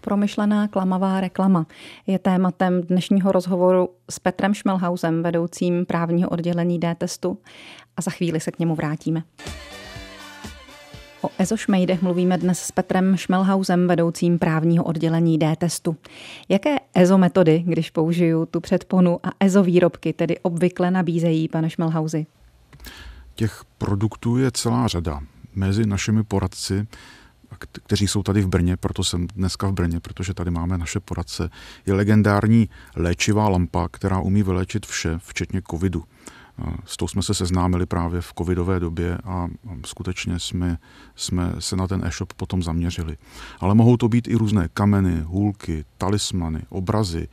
Promyšlená 0.00 0.68
klamavá 0.68 1.20
reklama 1.20 1.66
je 2.06 2.18
tématem 2.18 2.82
dnešního 2.82 3.32
rozhovoru 3.32 3.88
s 4.10 4.18
Petrem 4.18 4.54
Šmelhausem, 4.54 5.22
vedoucím 5.22 5.86
právního 5.86 6.28
oddělení 6.28 6.78
D-testu 6.78 7.38
a 7.96 8.02
za 8.02 8.10
chvíli 8.10 8.40
se 8.40 8.50
k 8.50 8.58
němu 8.58 8.74
vrátíme. 8.74 9.22
O 11.26 11.30
ezošmejdech 11.38 12.02
mluvíme 12.02 12.38
dnes 12.38 12.58
s 12.58 12.72
Petrem 12.72 13.16
Šmelhausem, 13.16 13.88
vedoucím 13.88 14.38
právního 14.38 14.84
oddělení 14.84 15.38
D-testu. 15.38 15.96
Jaké 16.48 16.76
ezometody, 16.94 17.62
když 17.66 17.90
použiju 17.90 18.46
tu 18.46 18.60
předponu 18.60 19.20
a 19.22 19.30
ezovýrobky, 19.40 20.12
tedy 20.12 20.38
obvykle 20.38 20.90
nabízejí, 20.90 21.48
pane 21.48 21.70
Šmelhausi? 21.70 22.26
Těch 23.34 23.62
produktů 23.78 24.36
je 24.36 24.50
celá 24.50 24.88
řada. 24.88 25.20
Mezi 25.54 25.86
našimi 25.86 26.24
poradci 26.24 26.86
kteří 27.58 28.08
jsou 28.08 28.22
tady 28.22 28.40
v 28.40 28.48
Brně, 28.48 28.76
proto 28.76 29.04
jsem 29.04 29.26
dneska 29.26 29.68
v 29.68 29.72
Brně, 29.72 30.00
protože 30.00 30.34
tady 30.34 30.50
máme 30.50 30.78
naše 30.78 31.00
poradce, 31.00 31.50
je 31.86 31.94
legendární 31.94 32.68
léčivá 32.96 33.48
lampa, 33.48 33.88
která 33.88 34.20
umí 34.20 34.42
vyléčit 34.42 34.86
vše, 34.86 35.18
včetně 35.18 35.62
covidu. 35.70 36.04
S 36.84 36.96
tou 36.96 37.08
jsme 37.08 37.22
se 37.22 37.34
seznámili 37.34 37.86
právě 37.86 38.20
v 38.20 38.32
covidové 38.38 38.80
době 38.80 39.18
a 39.24 39.48
skutečně 39.86 40.38
jsme, 40.38 40.78
jsme 41.16 41.52
se 41.58 41.76
na 41.76 41.86
ten 41.86 42.04
e-shop 42.04 42.32
potom 42.32 42.62
zaměřili. 42.62 43.16
Ale 43.60 43.74
mohou 43.74 43.96
to 43.96 44.08
být 44.08 44.28
i 44.28 44.34
různé 44.34 44.68
kameny, 44.74 45.20
hůlky, 45.20 45.84
talismany, 45.98 46.62
obrazy. 46.68 47.28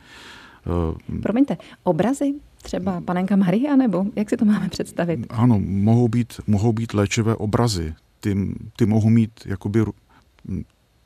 Promiňte, 1.22 1.56
obrazy? 1.82 2.34
Třeba 2.62 3.00
panenka 3.00 3.36
Maria, 3.36 3.76
nebo 3.76 4.04
jak 4.16 4.30
si 4.30 4.36
to 4.36 4.44
máme 4.44 4.68
představit? 4.68 5.26
Ano, 5.30 5.60
mohou 5.60 6.08
být, 6.08 6.40
mohou 6.46 6.72
být 6.72 6.94
léčivé 6.94 7.36
obrazy. 7.36 7.94
Ty, 8.20 8.54
ty 8.76 8.86
mohou 8.86 9.08
mít 9.08 9.30
jakoby 9.46 9.84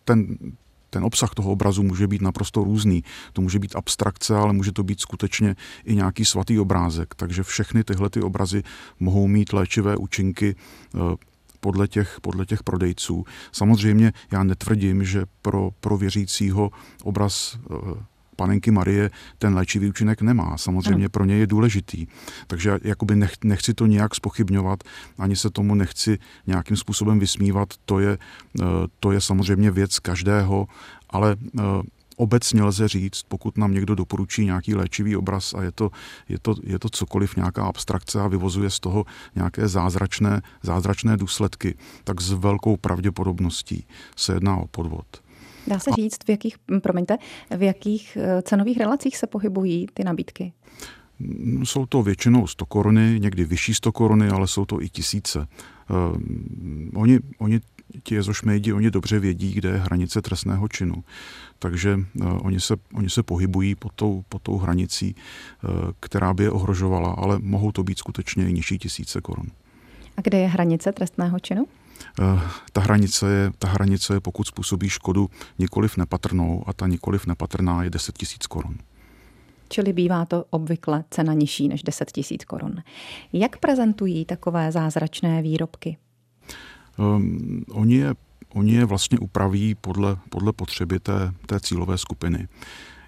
ten, 0.04 0.36
ten 0.90 1.04
obsah 1.04 1.34
toho 1.34 1.52
obrazu 1.52 1.82
může 1.82 2.06
být 2.06 2.22
naprosto 2.22 2.64
různý. 2.64 3.04
To 3.32 3.42
může 3.42 3.58
být 3.58 3.76
abstrakce, 3.76 4.36
ale 4.36 4.52
může 4.52 4.72
to 4.72 4.82
být 4.82 5.00
skutečně 5.00 5.56
i 5.84 5.94
nějaký 5.94 6.24
svatý 6.24 6.58
obrázek. 6.58 7.14
Takže 7.14 7.42
všechny 7.42 7.84
tyhle 7.84 8.10
ty 8.10 8.22
obrazy 8.22 8.62
mohou 9.00 9.26
mít 9.26 9.52
léčivé 9.52 9.96
účinky 9.96 10.56
eh, 10.94 10.98
podle 11.60 11.88
těch, 11.88 12.18
podle 12.22 12.46
těch 12.46 12.62
prodejců. 12.62 13.24
Samozřejmě 13.52 14.12
já 14.32 14.44
netvrdím, 14.44 15.04
že 15.04 15.24
pro, 15.42 15.70
pro 15.80 15.96
věřícího 15.96 16.70
obraz 17.02 17.58
eh, 17.70 18.04
panenky 18.38 18.70
Marie 18.70 19.10
ten 19.38 19.54
léčivý 19.54 19.88
účinek 19.88 20.22
nemá. 20.22 20.56
Samozřejmě 20.56 21.10
ano. 21.10 21.10
pro 21.10 21.24
ně 21.24 21.34
je 21.34 21.46
důležitý. 21.46 22.06
Takže 22.46 22.78
jakoby 22.82 23.16
nech, 23.16 23.32
nechci 23.44 23.74
to 23.74 23.86
nějak 23.86 24.14
spochybňovat, 24.14 24.84
ani 25.18 25.36
se 25.36 25.50
tomu 25.50 25.74
nechci 25.74 26.18
nějakým 26.46 26.76
způsobem 26.76 27.18
vysmívat. 27.18 27.68
To 27.84 28.00
je, 28.00 28.18
eh, 28.18 28.64
to 29.00 29.12
je 29.12 29.20
samozřejmě 29.20 29.70
věc 29.70 29.98
každého, 29.98 30.68
ale 31.10 31.36
eh, 31.36 31.62
obecně 32.16 32.62
lze 32.62 32.88
říct, 32.88 33.22
pokud 33.28 33.58
nám 33.58 33.74
někdo 33.74 33.94
doporučí 33.94 34.44
nějaký 34.44 34.74
léčivý 34.74 35.16
obraz 35.16 35.54
a 35.54 35.62
je 35.62 35.72
to, 35.72 35.90
je 36.28 36.38
to, 36.38 36.54
je 36.62 36.78
to 36.78 36.88
cokoliv, 36.88 37.36
nějaká 37.36 37.66
abstrakce 37.66 38.20
a 38.20 38.28
vyvozuje 38.28 38.70
z 38.70 38.80
toho 38.80 39.04
nějaké 39.34 39.68
zázračné, 39.68 40.42
zázračné 40.62 41.16
důsledky, 41.16 41.74
tak 42.04 42.20
s 42.20 42.32
velkou 42.32 42.76
pravděpodobností 42.76 43.86
se 44.16 44.32
jedná 44.32 44.56
o 44.56 44.66
podvod. 44.66 45.27
Dá 45.68 45.78
se 45.78 45.90
říct, 45.96 46.18
v 46.26 46.30
jakých, 46.30 46.56
promiňte, 46.82 47.18
v 47.56 47.62
jakých 47.62 48.18
eh, 48.20 48.42
cenových 48.42 48.78
relacích 48.78 49.16
se 49.16 49.26
pohybují 49.26 49.86
ty 49.94 50.04
nabídky? 50.04 50.52
Mm, 51.18 51.66
jsou 51.66 51.86
to 51.86 52.02
většinou 52.02 52.46
100 52.46 52.66
koruny, 52.66 53.20
někdy 53.20 53.44
vyšší 53.44 53.74
100 53.74 53.92
koruny, 53.92 54.28
ale 54.28 54.46
jsou 54.46 54.64
to 54.64 54.82
i 54.82 54.88
tisíce. 54.88 55.46
Uh, 55.90 56.18
oni, 56.94 57.18
oni 57.38 57.60
ti 58.02 58.14
jezošmejdi, 58.14 58.72
oni 58.72 58.90
dobře 58.90 59.18
vědí, 59.18 59.52
kde 59.52 59.68
je 59.68 59.76
hranice 59.76 60.22
trestného 60.22 60.68
činu. 60.68 61.04
Takže 61.58 61.94
uh, 61.94 62.38
oni, 62.46 62.60
se, 62.60 62.76
oni 62.94 63.10
se 63.10 63.22
pohybují 63.22 63.74
pod 63.74 63.92
tou, 63.92 64.24
pod 64.28 64.42
tou 64.42 64.58
hranicí, 64.58 65.14
uh, 65.14 65.70
která 66.00 66.34
by 66.34 66.42
je 66.42 66.50
ohrožovala, 66.50 67.12
ale 67.12 67.38
mohou 67.38 67.72
to 67.72 67.82
být 67.82 67.98
skutečně 67.98 68.48
i 68.48 68.52
nižší 68.52 68.78
tisíce 68.78 69.20
korun. 69.20 69.46
A 70.16 70.20
kde 70.20 70.38
je 70.38 70.48
hranice 70.48 70.92
trestného 70.92 71.38
činu? 71.38 71.66
Eh, 72.20 72.40
ta 72.72 72.80
hranice, 72.80 73.30
je, 73.30 73.52
ta 73.58 73.68
hranice 73.68 74.14
je, 74.14 74.20
pokud 74.20 74.46
způsobí 74.46 74.88
škodu 74.88 75.30
nikoliv 75.58 75.96
nepatrnou 75.96 76.64
a 76.66 76.72
ta 76.72 76.86
nikoliv 76.86 77.26
nepatrná 77.26 77.82
je 77.82 77.90
10 77.90 78.18
tisíc 78.18 78.46
korun. 78.46 78.78
Čili 79.68 79.92
bývá 79.92 80.24
to 80.24 80.44
obvykle 80.50 81.04
cena 81.10 81.32
nižší 81.32 81.68
než 81.68 81.82
10 81.82 82.12
tisíc 82.12 82.44
korun. 82.44 82.82
Jak 83.32 83.58
prezentují 83.58 84.24
takové 84.24 84.72
zázračné 84.72 85.42
výrobky? 85.42 85.96
Um, 86.96 87.64
oni, 87.70 87.94
je, 87.94 88.14
oni 88.54 88.72
je 88.72 88.84
vlastně 88.84 89.18
upraví 89.18 89.74
podle, 89.74 90.16
podle 90.30 90.52
potřeby 90.52 91.00
té, 91.00 91.32
té 91.46 91.60
cílové 91.60 91.98
skupiny. 91.98 92.48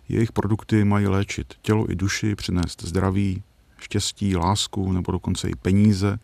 Jejich 0.08 0.32
produkty 0.32 0.84
mají 0.84 1.06
léčit 1.06 1.54
tělo 1.62 1.90
i 1.92 1.96
duši, 1.96 2.34
přinést 2.34 2.82
zdraví, 2.82 3.42
štěstí, 3.78 4.36
lásku 4.36 4.92
nebo 4.92 5.12
dokonce 5.12 5.48
i 5.48 5.54
peníze 5.54 6.18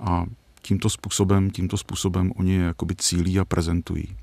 a 0.00 0.26
tímto 0.68 0.90
způsobem, 0.90 1.50
tímto 1.50 1.76
způsobem 1.76 2.32
oni 2.36 2.52
je 2.52 2.62
jakoby 2.62 2.94
cílí 2.96 3.38
a 3.38 3.44
prezentují. 3.44 4.16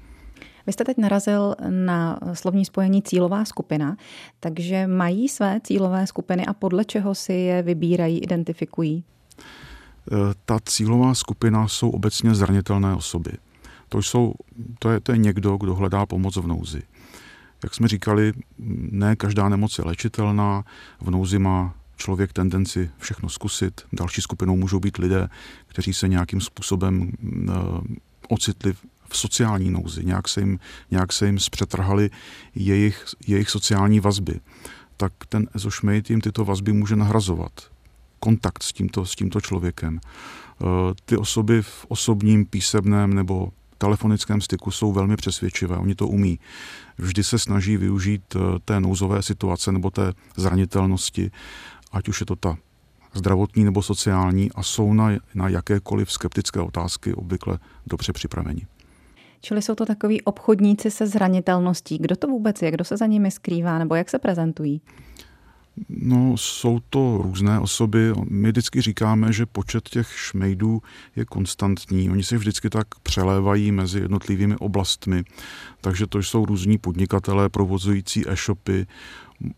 Vy 0.67 0.73
jste 0.73 0.83
teď 0.83 0.97
narazil 0.97 1.55
na 1.69 2.19
slovní 2.33 2.65
spojení 2.65 3.01
cílová 3.01 3.45
skupina, 3.45 3.97
takže 4.39 4.87
mají 4.87 5.29
své 5.29 5.59
cílové 5.63 6.07
skupiny 6.07 6.45
a 6.45 6.53
podle 6.53 6.85
čeho 6.85 7.15
si 7.15 7.33
je 7.33 7.61
vybírají, 7.61 8.19
identifikují? 8.19 9.03
E, 9.03 9.03
ta 10.45 10.59
cílová 10.65 11.13
skupina 11.13 11.67
jsou 11.67 11.89
obecně 11.89 12.35
zranitelné 12.35 12.95
osoby. 12.95 13.31
To, 13.89 14.01
jsou, 14.01 14.33
to, 14.79 14.91
je, 14.91 14.99
to 14.99 15.11
je 15.11 15.17
někdo, 15.17 15.57
kdo 15.57 15.75
hledá 15.75 16.05
pomoc 16.05 16.37
v 16.37 16.47
nouzi. 16.47 16.81
Jak 17.63 17.73
jsme 17.73 17.87
říkali, 17.87 18.33
ne 18.91 19.15
každá 19.15 19.49
nemoc 19.49 19.77
je 19.77 19.83
léčitelná, 19.83 20.63
v 21.01 21.09
nouzi 21.09 21.39
má 21.39 21.73
člověk 21.97 22.33
tendenci 22.33 22.89
všechno 22.97 23.29
zkusit. 23.29 23.81
Další 23.93 24.21
skupinou 24.21 24.55
můžou 24.55 24.79
být 24.79 24.97
lidé, 24.97 25.29
kteří 25.67 25.93
se 25.93 26.07
nějakým 26.07 26.41
způsobem 26.41 27.11
uh, 27.21 27.55
ocitli 28.29 28.73
v 29.09 29.17
sociální 29.17 29.71
nouzi, 29.71 30.05
nějak 30.05 30.27
se 30.27 30.41
jim, 30.41 30.59
nějak 30.91 31.13
se 31.13 31.25
jim 31.25 31.39
zpřetrhali 31.39 32.09
jejich, 32.55 33.05
jejich 33.27 33.49
sociální 33.49 33.99
vazby. 33.99 34.39
Tak 34.97 35.13
ten 35.29 35.47
ezošmejt 35.55 36.09
jim 36.09 36.21
tyto 36.21 36.45
vazby 36.45 36.73
může 36.73 36.95
nahrazovat. 36.95 37.51
Kontakt 38.19 38.63
s 38.63 38.73
tímto, 38.73 39.05
s 39.05 39.15
tímto 39.15 39.41
člověkem. 39.41 39.99
Uh, 40.59 40.69
ty 41.05 41.17
osoby 41.17 41.61
v 41.61 41.85
osobním, 41.87 42.45
písemném 42.45 43.13
nebo 43.13 43.51
telefonickém 43.77 44.41
styku 44.41 44.71
jsou 44.71 44.91
velmi 44.91 45.15
přesvědčivé, 45.15 45.77
oni 45.77 45.95
to 45.95 46.07
umí. 46.07 46.39
Vždy 46.97 47.23
se 47.23 47.39
snaží 47.39 47.77
využít 47.77 48.35
eh, 48.35 48.39
té 48.65 48.79
nouzové 48.79 49.23
situace 49.23 49.71
nebo 49.71 49.91
té 49.91 50.13
zranitelnosti 50.35 51.31
ať 51.95 52.07
už 52.07 52.19
je 52.19 52.25
to 52.25 52.35
ta 52.35 52.57
zdravotní 53.13 53.63
nebo 53.63 53.81
sociální, 53.81 54.51
a 54.51 54.63
jsou 54.63 54.93
na, 54.93 55.11
na 55.35 55.49
jakékoliv 55.49 56.11
skeptické 56.11 56.59
otázky 56.59 57.13
obvykle 57.13 57.59
dobře 57.87 58.13
připraveni. 58.13 58.67
Čili 59.41 59.61
jsou 59.61 59.75
to 59.75 59.85
takový 59.85 60.21
obchodníci 60.21 60.91
se 60.91 61.07
zranitelností. 61.07 61.97
Kdo 61.97 62.15
to 62.15 62.27
vůbec 62.27 62.61
je? 62.61 62.71
Kdo 62.71 62.83
se 62.83 62.97
za 62.97 63.05
nimi 63.05 63.31
skrývá? 63.31 63.79
Nebo 63.79 63.95
jak 63.95 64.09
se 64.09 64.19
prezentují? 64.19 64.81
No, 65.89 66.37
jsou 66.37 66.79
to 66.89 67.19
různé 67.21 67.59
osoby. 67.59 68.13
My 68.29 68.51
vždycky 68.51 68.81
říkáme, 68.81 69.33
že 69.33 69.45
počet 69.45 69.89
těch 69.89 70.07
šmejdů 70.11 70.81
je 71.15 71.25
konstantní. 71.25 72.09
Oni 72.09 72.23
se 72.23 72.37
vždycky 72.37 72.69
tak 72.69 72.87
přelévají 73.03 73.71
mezi 73.71 73.99
jednotlivými 73.99 74.55
oblastmi. 74.55 75.23
Takže 75.81 76.07
to 76.07 76.19
jsou 76.19 76.45
různí 76.45 76.77
podnikatelé 76.77 77.49
provozující 77.49 78.29
e-shopy, 78.29 78.87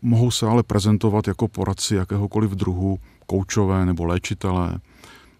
Mohou 0.02 0.30
se 0.30 0.46
ale 0.46 0.62
prezentovat 0.62 1.28
jako 1.28 1.48
poradci 1.48 1.94
jakéhokoliv 1.94 2.50
druhu, 2.50 2.98
koučové 3.26 3.86
nebo 3.86 4.04
léčitelé. 4.04 4.78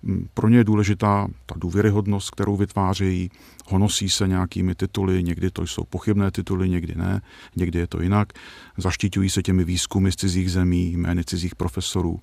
Mm, 0.02 0.28
pro 0.34 0.48
ně 0.48 0.56
je 0.56 0.64
důležitá 0.64 1.28
ta 1.46 1.54
důvěryhodnost, 1.58 2.30
kterou 2.30 2.56
vytvářejí, 2.56 3.30
honosí 3.66 4.08
se 4.08 4.28
nějakými 4.28 4.74
tituly, 4.74 5.22
někdy 5.22 5.50
to 5.50 5.66
jsou 5.66 5.84
pochybné 5.84 6.30
tituly, 6.30 6.68
někdy 6.68 6.94
ne, 6.94 7.20
někdy 7.56 7.78
je 7.78 7.86
to 7.86 8.02
jinak. 8.02 8.32
Zaštiťují 8.76 9.30
se 9.30 9.42
těmi 9.42 9.64
výzkumy 9.64 10.12
z 10.12 10.16
cizích 10.16 10.52
zemí, 10.52 10.92
jmény 10.92 11.24
cizích 11.24 11.54
profesorů. 11.54 12.20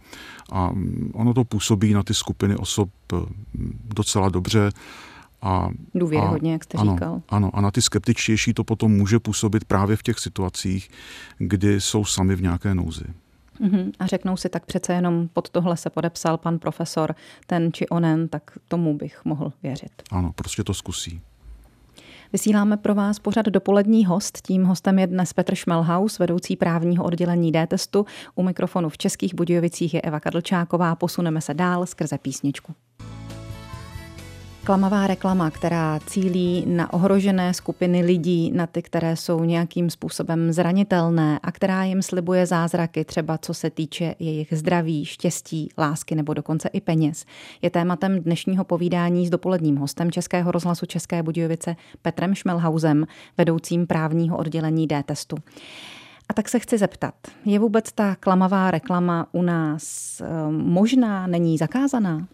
A 0.52 0.72
mm, 0.72 1.12
ono 1.14 1.34
to 1.34 1.44
působí 1.44 1.94
na 1.94 2.04
ty 2.04 2.14
skupiny 2.14 2.56
osob 2.56 2.90
mm, 3.14 3.80
docela 3.96 4.30
dobře 4.30 4.72
a, 5.46 5.70
Důvěryhodně, 5.96 6.52
a, 6.52 6.54
jak 6.54 6.64
jste 6.64 6.78
ano, 6.78 6.94
říkal. 6.94 7.22
Ano, 7.30 7.50
a 7.54 7.62
na 7.62 7.72
ty 7.72 7.82
skeptičtější 7.82 8.54
to 8.54 8.64
potom 8.64 8.92
může 8.92 9.20
působit 9.20 9.66
právě 9.66 9.96
v 9.96 10.04
těch 10.04 10.20
situacích, 10.20 10.90
kdy 11.38 11.82
jsou 11.82 12.06
sami 12.06 12.36
v 12.36 12.42
nějaké 12.42 12.76
nouzi. 12.76 13.06
Uhum. 13.60 13.92
A 14.00 14.06
řeknou 14.06 14.38
si, 14.38 14.50
tak 14.50 14.66
přece 14.66 14.94
jenom 14.94 15.28
pod 15.34 15.50
tohle 15.50 15.78
se 15.78 15.90
podepsal 15.90 16.38
pan 16.38 16.60
profesor, 16.60 17.16
ten 17.48 17.74
či 17.74 17.88
onen, 17.88 18.28
tak 18.28 18.52
tomu 18.68 18.98
bych 18.98 19.26
mohl 19.26 19.54
věřit. 19.64 19.92
Ano, 20.12 20.32
prostě 20.36 20.64
to 20.64 20.74
zkusí. 20.74 21.22
Vysíláme 22.34 22.78
pro 22.78 22.96
vás 22.96 23.20
pořad 23.20 23.46
dopolední 23.46 24.06
host. 24.06 24.42
Tím 24.42 24.64
hostem 24.64 25.00
je 25.00 25.08
dnes 25.08 25.34
Petr 25.34 25.56
Šmelhaus, 25.56 26.20
vedoucí 26.20 26.56
právního 26.56 27.04
oddělení 27.04 27.52
D-testu. 27.52 28.06
U 28.36 28.44
mikrofonu 28.44 28.90
v 28.90 28.98
Českých 28.98 29.36
Budějovicích 29.36 29.94
je 29.94 30.02
Eva 30.02 30.20
Kadlčáková. 30.20 30.96
Posuneme 30.96 31.42
se 31.42 31.54
dál 31.54 31.86
skrze 31.86 32.18
písničku. 32.18 32.74
Klamavá 34.66 35.08
reklama, 35.08 35.52
která 35.52 36.00
cílí 36.06 36.64
na 36.68 36.94
ohrožené 36.94 37.54
skupiny 37.54 38.02
lidí, 38.02 38.52
na 38.52 38.68
ty, 38.68 38.82
které 38.82 39.16
jsou 39.16 39.44
nějakým 39.44 39.90
způsobem 39.90 40.54
zranitelné 40.54 41.40
a 41.44 41.52
která 41.52 41.84
jim 41.84 42.02
slibuje 42.02 42.46
zázraky, 42.46 43.06
třeba 43.06 43.38
co 43.38 43.54
se 43.54 43.70
týče 43.70 44.16
jejich 44.20 44.48
zdraví, 44.52 45.06
štěstí, 45.06 45.70
lásky 45.78 46.16
nebo 46.16 46.34
dokonce 46.34 46.70
i 46.70 46.82
peněz, 46.82 47.26
je 47.62 47.70
tématem 47.70 48.20
dnešního 48.20 48.64
povídání 48.64 49.28
s 49.28 49.30
dopoledním 49.30 49.76
hostem 49.76 50.12
Českého 50.12 50.52
rozhlasu 50.52 50.86
České 50.86 51.24
Budějovice 51.24 51.76
Petrem 52.02 52.36
Šmelhausem, 52.36 53.06
vedoucím 53.38 53.88
právního 53.88 54.38
oddělení 54.38 54.88
D-testu. 54.88 55.38
A 56.30 56.34
tak 56.34 56.50
se 56.50 56.60
chci 56.60 56.78
zeptat, 56.78 57.16
je 57.46 57.60
vůbec 57.60 57.92
ta 57.92 58.16
klamavá 58.16 58.72
reklama 58.72 59.28
u 59.32 59.42
nás 59.42 60.22
eh, 60.22 60.52
možná, 60.52 61.28
není 61.28 61.58
zakázaná? 61.58 62.28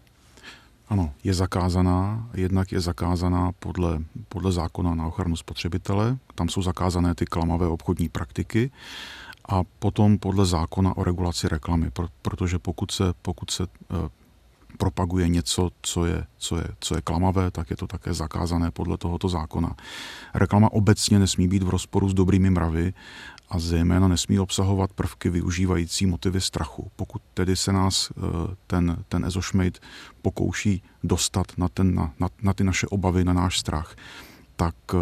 Ano, 0.92 1.08
je 1.24 1.34
zakázaná, 1.34 2.28
jednak 2.34 2.72
je 2.72 2.80
zakázaná 2.80 3.52
podle, 3.58 3.98
podle 4.28 4.52
zákona 4.52 4.94
na 4.94 5.06
ochranu 5.06 5.36
spotřebitele, 5.36 6.18
tam 6.34 6.48
jsou 6.48 6.62
zakázané 6.62 7.14
ty 7.14 7.24
klamavé 7.24 7.66
obchodní 7.66 8.08
praktiky 8.08 8.70
a 9.48 9.62
potom 9.78 10.18
podle 10.18 10.46
zákona 10.46 10.96
o 10.96 11.04
regulaci 11.04 11.48
reklamy, 11.48 11.90
protože 12.22 12.58
pokud 12.58 12.90
se, 12.90 13.04
pokud 13.22 13.50
se 13.50 13.62
eh, 13.64 14.08
propaguje 14.78 15.28
něco, 15.28 15.70
co 15.82 16.04
je, 16.06 16.26
co, 16.38 16.56
je, 16.56 16.64
co 16.80 16.94
je 16.94 17.00
klamavé, 17.00 17.50
tak 17.50 17.70
je 17.70 17.76
to 17.76 17.86
také 17.86 18.14
zakázané 18.14 18.70
podle 18.70 18.96
tohoto 18.96 19.28
zákona. 19.28 19.76
Reklama 20.34 20.72
obecně 20.72 21.18
nesmí 21.18 21.48
být 21.48 21.62
v 21.62 21.68
rozporu 21.68 22.08
s 22.08 22.14
dobrými 22.14 22.50
mravy 22.50 22.92
a 23.52 23.58
zejména 23.58 24.08
nesmí 24.08 24.38
obsahovat 24.38 24.92
prvky 24.92 25.30
využívající 25.30 26.06
motivy 26.06 26.40
strachu. 26.40 26.90
Pokud 26.96 27.22
tedy 27.34 27.56
se 27.56 27.72
nás 27.72 28.10
eh, 28.10 28.20
ten, 28.66 29.04
ten 29.08 29.24
ezošmejt 29.24 29.80
pokouší 30.22 30.82
dostat 31.04 31.46
na, 31.58 31.68
ten, 31.68 31.94
na, 31.94 32.12
na, 32.20 32.28
na 32.42 32.52
ty 32.52 32.64
naše 32.64 32.86
obavy, 32.86 33.24
na 33.24 33.32
náš 33.32 33.58
strach, 33.58 33.96
tak, 34.56 34.74
eh, 34.94 34.98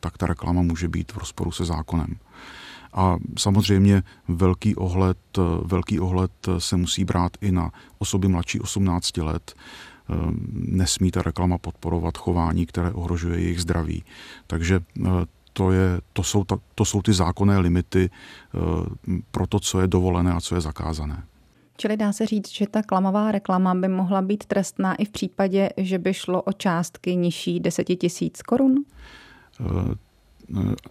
tak 0.00 0.18
ta 0.18 0.26
reklama 0.26 0.62
může 0.62 0.88
být 0.88 1.12
v 1.12 1.18
rozporu 1.18 1.52
se 1.52 1.64
zákonem. 1.64 2.16
A 2.92 3.16
samozřejmě 3.38 4.02
velký 4.28 4.76
ohled, 4.76 5.18
eh, 5.38 5.42
velký 5.64 6.00
ohled 6.00 6.32
se 6.58 6.76
musí 6.76 7.04
brát 7.04 7.36
i 7.40 7.52
na 7.52 7.70
osoby 7.98 8.28
mladší 8.28 8.60
18 8.60 9.22
let. 9.22 9.54
Nesmí 10.52 11.10
ta 11.10 11.22
reklama 11.22 11.58
podporovat 11.58 12.18
chování, 12.18 12.66
které 12.66 12.92
ohrožuje 12.92 13.40
jejich 13.40 13.60
zdraví. 13.60 14.04
Takže 14.46 14.80
to, 15.52 15.72
je, 15.72 16.00
to, 16.12 16.22
jsou, 16.22 16.44
ta, 16.44 16.58
to 16.74 16.84
jsou 16.84 17.02
ty 17.02 17.12
zákonné 17.12 17.58
limity 17.58 18.10
uh, 18.54 18.86
pro 19.30 19.46
to, 19.46 19.60
co 19.60 19.80
je 19.80 19.86
dovolené 19.86 20.32
a 20.32 20.40
co 20.40 20.54
je 20.54 20.60
zakázané. 20.60 21.22
Čili 21.76 21.96
dá 21.96 22.12
se 22.12 22.26
říct, 22.26 22.48
že 22.48 22.66
ta 22.66 22.82
klamová 22.82 23.32
reklama 23.32 23.74
by 23.74 23.88
mohla 23.88 24.22
být 24.22 24.44
trestná 24.44 24.94
i 24.94 25.04
v 25.04 25.10
případě, 25.10 25.70
že 25.76 25.98
by 25.98 26.14
šlo 26.14 26.42
o 26.42 26.52
částky 26.52 27.16
nižší 27.16 27.60
10 27.60 27.84
tisíc 27.84 28.42
korun? 28.42 28.84
Uh, 29.60 29.94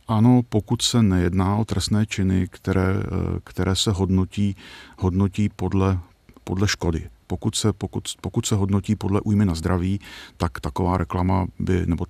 ano, 0.07 0.41
pokud 0.49 0.81
se 0.81 1.03
nejedná 1.03 1.55
o 1.55 1.65
trestné 1.65 2.05
činy, 2.05 2.47
které, 2.51 2.95
které 3.43 3.75
se 3.75 3.91
hodnotí, 3.91 4.55
hodnotí 4.97 5.49
podle, 5.49 5.99
podle 6.43 6.67
škody. 6.67 7.09
Pokud 7.27 7.55
se, 7.55 7.73
pokud, 7.73 8.03
pokud 8.21 8.45
se 8.45 8.55
hodnotí 8.55 8.95
podle 8.95 9.21
újmy 9.21 9.45
na 9.45 9.55
zdraví, 9.55 9.99
tak 10.37 10.59
taková 10.59 10.97
reklama 10.97 11.47
by, 11.59 11.85
nebo 11.85 12.05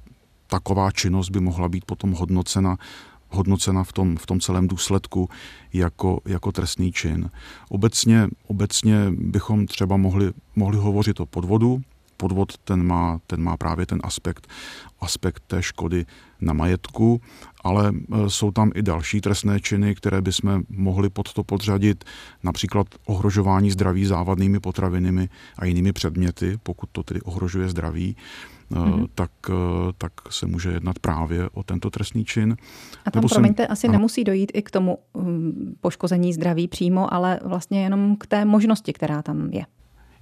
taková 0.49 0.91
činnost 0.91 1.29
by 1.29 1.39
mohla 1.39 1.69
být 1.69 1.85
potom 1.85 2.11
hodnocena 2.11 2.77
hodnocena 3.29 3.83
v 3.83 3.93
tom, 3.93 4.17
v 4.17 4.25
tom 4.25 4.39
celém 4.39 4.67
důsledku 4.67 5.29
jako, 5.73 6.21
jako 6.25 6.51
trestný 6.51 6.91
čin. 6.91 7.29
Obecně, 7.69 8.27
obecně 8.47 9.11
bychom 9.11 9.67
třeba 9.67 9.97
mohli, 9.97 10.31
mohli 10.55 10.77
hovořit 10.77 11.19
o 11.19 11.25
podvodu. 11.25 11.81
Podvod 12.17 12.57
ten 12.57 12.83
má, 12.83 13.19
ten 13.27 13.43
má 13.43 13.57
právě 13.57 13.85
ten 13.85 13.99
aspekt, 14.03 14.47
aspekt 15.01 15.43
té 15.47 15.63
škody 15.63 16.05
na 16.41 16.53
majetku, 16.53 17.21
ale 17.63 17.91
e, 17.91 18.29
jsou 18.29 18.51
tam 18.51 18.71
i 18.75 18.81
další 18.81 19.21
trestné 19.21 19.59
činy, 19.59 19.95
které 19.95 20.21
bychom 20.21 20.63
mohli 20.69 21.09
pod 21.09 21.33
to 21.33 21.43
podřadit, 21.43 22.03
například 22.43 22.87
ohrožování 23.05 23.71
zdraví 23.71 24.05
závadnými 24.05 24.59
potravinami 24.59 25.29
a 25.57 25.65
jinými 25.65 25.93
předměty, 25.93 26.57
pokud 26.63 26.89
to 26.91 27.03
tedy 27.03 27.21
ohrožuje 27.21 27.69
zdraví 27.69 28.15
mm-hmm. 28.71 29.07
tak, 29.15 29.31
eh, 29.49 29.53
tak 29.97 30.11
se 30.29 30.45
může 30.45 30.71
jednat 30.71 30.99
právě 30.99 31.49
o 31.49 31.63
tento 31.63 31.89
trestný 31.89 32.25
čin. 32.25 32.57
A 33.05 33.11
tam, 33.11 33.21
Nebo 33.21 33.29
promiňte, 33.29 33.63
jsem, 33.63 33.71
asi 33.71 33.87
ano. 33.87 33.91
nemusí 33.91 34.23
dojít 34.23 34.51
i 34.53 34.61
k 34.61 34.71
tomu 34.71 34.97
hm, 35.17 35.75
poškození 35.81 36.33
zdraví 36.33 36.67
přímo, 36.67 37.13
ale 37.13 37.39
vlastně 37.45 37.83
jenom 37.83 38.15
k 38.15 38.27
té 38.27 38.45
možnosti, 38.45 38.93
která 38.93 39.21
tam 39.21 39.49
je. 39.51 39.65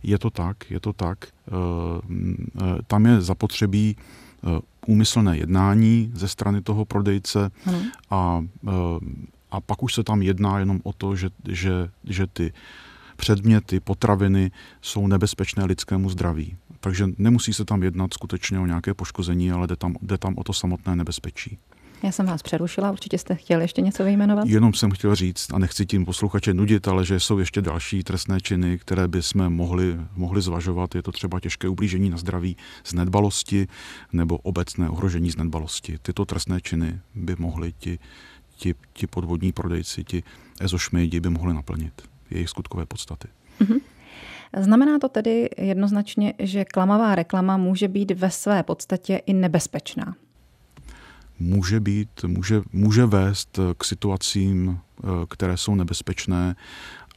Je 0.04 0.20
to 0.20 0.30
tak, 0.30 0.72
je 0.72 0.80
to 0.80 0.94
tak. 0.94 1.18
Eh, 1.26 2.82
tam 2.88 3.06
je 3.06 3.22
zapotřebí 3.22 3.96
úmyslné 4.88 5.38
jednání 5.38 6.12
ze 6.14 6.28
strany 6.28 6.62
toho 6.62 6.86
prodejce 6.86 7.52
a, 8.10 8.46
a 9.52 9.62
pak 9.62 9.84
už 9.84 9.94
se 9.94 10.04
tam 10.04 10.22
jedná 10.22 10.60
jenom 10.60 10.80
o 10.84 10.94
to, 10.94 11.16
že, 11.16 11.30
že, 11.48 11.90
že 12.04 12.28
ty 12.28 12.54
předměty, 13.18 13.80
potraviny 13.80 14.52
jsou 14.82 15.08
nebezpečné 15.08 15.66
lidskému 15.66 16.10
zdraví. 16.10 16.58
Takže 16.88 17.08
nemusí 17.18 17.54
se 17.54 17.66
tam 17.66 17.84
jednat 17.84 18.14
skutečně 18.14 18.60
o 18.60 18.66
nějaké 18.66 18.94
poškození, 18.94 19.52
ale 19.52 19.68
jde 19.68 19.76
tam, 19.76 19.96
jde 20.02 20.18
tam 20.18 20.34
o 20.38 20.44
to 20.44 20.54
samotné 20.54 20.96
nebezpečí. 20.96 21.58
Já 22.04 22.12
jsem 22.12 22.26
vás 22.26 22.42
přerušila, 22.42 22.92
určitě 22.92 23.18
jste 23.18 23.36
chtěli 23.36 23.64
ještě 23.64 23.82
něco 23.82 24.04
vyjmenovat? 24.04 24.48
Jenom 24.48 24.74
jsem 24.74 24.92
chtěl 24.92 25.16
říct, 25.16 25.54
a 25.54 25.60
nechci 25.60 25.86
tím 25.86 26.06
posluchače 26.06 26.54
nudit, 26.54 26.88
ale 26.88 27.06
že 27.06 27.20
jsou 27.20 27.40
ještě 27.40 27.62
další 27.62 28.04
trestné 28.04 28.42
činy, 28.42 28.78
které 28.78 29.08
by 29.08 29.24
jsme 29.24 29.50
mohli, 29.50 29.98
mohli 30.16 30.42
zvažovat. 30.42 30.96
Je 30.96 31.02
to 31.02 31.12
třeba 31.12 31.40
těžké 31.40 31.70
ublížení 31.70 32.10
na 32.10 32.18
zdraví 32.18 32.58
z 32.84 32.94
nedbalosti 32.94 33.68
nebo 34.14 34.38
obecné 34.38 34.90
ohrožení 34.90 35.32
z 35.32 35.38
nedbalosti. 35.38 35.98
Tyto 36.02 36.26
trestné 36.26 36.62
činy 36.62 37.00
by 37.16 37.36
mohli 37.40 37.74
ti, 37.74 38.00
ti, 38.56 38.76
ti 38.94 39.08
podvodní 39.08 39.52
prodejci, 39.52 40.04
ti 40.04 40.24
ezošmejdi 40.60 41.20
by 41.20 41.30
mohli 41.30 41.54
naplnit 41.54 42.02
jejich 42.30 42.50
skutkové 42.50 42.86
podstaty. 42.86 43.28
Mm-hmm. 43.62 43.80
Znamená 44.60 45.00
to 45.00 45.10
tedy 45.10 45.50
jednoznačně, 45.58 46.34
že 46.40 46.66
klamavá 46.66 47.16
reklama 47.16 47.58
může 47.58 47.88
být 47.88 48.12
ve 48.12 48.32
své 48.32 48.64
podstatě 48.64 49.22
i 49.26 49.34
nebezpečná? 49.34 50.16
Může 51.40 51.80
být, 51.80 52.10
může, 52.28 52.62
může 52.74 53.06
vést 53.06 53.60
k 53.78 53.84
situacím, 53.84 54.80
eh, 54.80 55.08
které 55.30 55.58
jsou 55.58 55.76
nebezpečné 55.76 56.56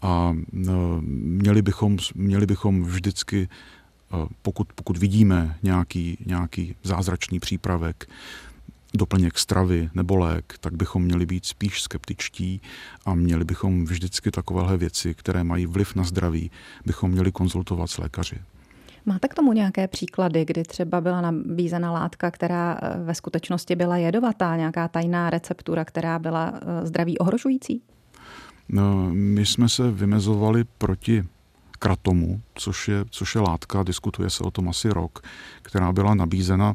a 0.03 0.35
eh, 0.37 0.71
měli 1.03 1.63
bychom, 1.63 1.99
měli 2.15 2.47
bychom 2.47 2.83
vždycky, 2.83 3.49
eh, 3.49 4.27
pokud, 4.43 4.73
pokud 4.73 4.99
vidíme 4.99 5.57
nějaký, 5.63 6.19
nějaký 6.27 6.77
zázračný 6.83 7.41
přípravek, 7.41 8.09
doplněk 8.95 9.39
stravy 9.39 9.91
nebo 9.95 10.17
lék, 10.17 10.55
tak 10.61 10.75
bychom 10.75 11.03
měli 11.03 11.27
být 11.27 11.47
spíš 11.47 11.83
skeptičtí 11.83 12.61
a 13.05 13.15
měli 13.15 13.45
bychom 13.45 13.85
vždycky 13.85 14.31
takovéhle 14.31 14.77
věci, 14.77 15.15
které 15.15 15.45
mají 15.45 15.67
vliv 15.67 15.95
na 15.95 16.05
zdraví, 16.05 16.51
bychom 16.87 17.11
měli 17.11 17.33
konzultovat 17.33 17.91
s 17.91 17.99
lékaři. 17.99 18.37
Máte 19.07 19.29
k 19.29 19.35
tomu 19.35 19.53
nějaké 19.53 19.89
příklady, 19.89 20.45
kdy 20.45 20.63
třeba 20.63 21.01
byla 21.01 21.21
nabízena 21.21 21.93
látka, 21.93 22.31
která 22.31 22.79
eh, 22.83 23.05
ve 23.05 23.15
skutečnosti 23.15 23.77
byla 23.77 23.97
jedovatá, 23.97 24.57
nějaká 24.57 24.89
tajná 24.89 25.31
receptura, 25.31 25.85
která 25.85 26.19
byla 26.19 26.53
eh, 26.55 26.87
zdraví 26.87 27.19
ohrožující? 27.19 27.83
No, 28.69 29.11
my 29.13 29.47
jsme 29.47 29.69
se 29.69 29.91
vymezovali 29.91 30.65
proti 30.79 31.25
kratomu, 31.79 32.41
což 32.55 32.89
je, 32.89 33.05
což 33.11 33.35
je 33.35 33.41
látka, 33.41 33.83
diskutuje 33.83 34.31
se 34.31 34.45
o 34.45 34.51
tom 34.51 34.69
asi 34.69 34.89
rok, 34.89 35.23
která 35.63 35.93
byla 35.93 36.15
nabízena 36.15 36.75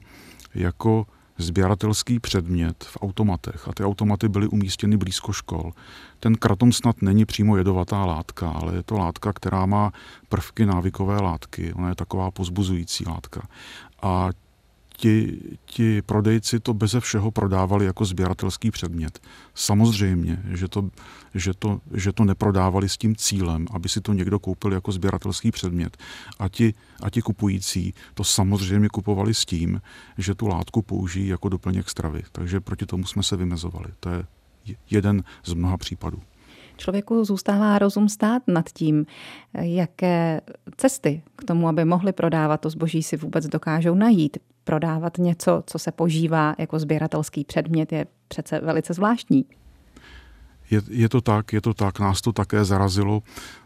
jako 0.56 1.06
sběratelský 1.38 2.20
předmět 2.20 2.84
v 2.84 2.98
automatech 3.02 3.68
a 3.68 3.74
ty 3.74 3.84
automaty 3.84 4.30
byly 4.30 4.48
umístěny 4.48 4.98
blízko 4.98 5.34
škol. 5.34 5.72
Ten 6.20 6.36
kratom 6.36 6.72
snad 6.72 7.02
není 7.02 7.26
přímo 7.26 7.58
jedovatá 7.58 8.06
látka, 8.06 8.50
ale 8.50 8.76
je 8.76 8.84
to 8.84 8.98
látka, 8.98 9.34
která 9.34 9.66
má 9.66 9.92
prvky 10.30 10.66
návykové 10.66 11.22
látky. 11.22 11.74
Ona 11.74 11.90
je 11.90 11.96
taková 11.96 12.32
pozbuzující 12.32 13.06
látka. 13.08 13.48
A 14.02 14.30
ti, 14.98 15.40
ti 15.66 16.02
prodejci 16.02 16.60
to 16.60 16.74
beze 16.74 17.00
všeho 17.00 17.32
prodávali 17.32 17.86
jako 17.86 18.06
sběratelský 18.06 18.72
předmět. 18.72 19.20
Samozřejmě, 19.56 20.44
že 20.54 20.68
to, 20.68 20.90
že, 21.34 21.54
to, 21.54 21.82
že 21.94 22.12
to 22.12 22.26
neprodávali 22.26 22.90
s 22.90 22.98
tím 22.98 23.16
cílem, 23.16 23.68
aby 23.72 23.90
si 23.90 24.02
to 24.02 24.14
někdo 24.14 24.40
koupil 24.40 24.74
jako 24.74 24.92
sběratelský 24.92 25.52
předmět. 25.52 25.98
A 26.40 26.50
ti, 26.50 26.74
a 27.04 27.10
ti 27.10 27.22
kupující 27.22 27.94
to 28.14 28.24
samozřejmě 28.24 28.90
kupovali 28.90 29.34
s 29.34 29.46
tím, 29.46 29.82
že 30.18 30.36
tu 30.36 30.48
látku 30.48 30.82
použijí 30.82 31.28
jako 31.28 31.50
doplněk 31.50 31.90
stravy. 31.90 32.24
Takže 32.32 32.60
proti 32.60 32.86
tomu 32.86 33.06
jsme 33.06 33.24
se 33.24 33.36
vymezovali. 33.36 33.88
To 34.00 34.10
je 34.10 34.24
jeden 34.90 35.24
z 35.46 35.54
mnoha 35.54 35.78
případů. 35.78 36.22
Člověku 36.78 37.26
zůstává 37.26 37.80
rozum 37.80 38.10
stát 38.10 38.44
nad 38.48 38.70
tím, 38.70 39.06
jaké 39.54 40.42
cesty 40.78 41.24
k 41.36 41.44
tomu, 41.44 41.68
aby 41.68 41.86
mohli 41.86 42.14
prodávat 42.14 42.62
to 42.62 42.70
zboží, 42.70 43.04
si 43.04 43.18
vůbec 43.18 43.48
dokážou 43.48 43.96
najít 43.96 44.38
prodávat 44.66 45.18
něco, 45.18 45.64
co 45.66 45.80
se 45.80 45.92
požívá 45.92 46.56
jako 46.58 46.80
sběratelský 46.80 47.44
předmět, 47.44 47.92
je 47.92 48.06
přece 48.28 48.60
velice 48.60 48.94
zvláštní. 48.94 49.46
Je, 50.72 50.82
je 50.90 51.10
to 51.10 51.22
tak, 51.22 51.54
je 51.54 51.62
to 51.62 51.74
tak, 51.74 52.00
nás 52.00 52.22
to 52.22 52.34
také 52.34 52.66
zarazilo. 52.66 53.24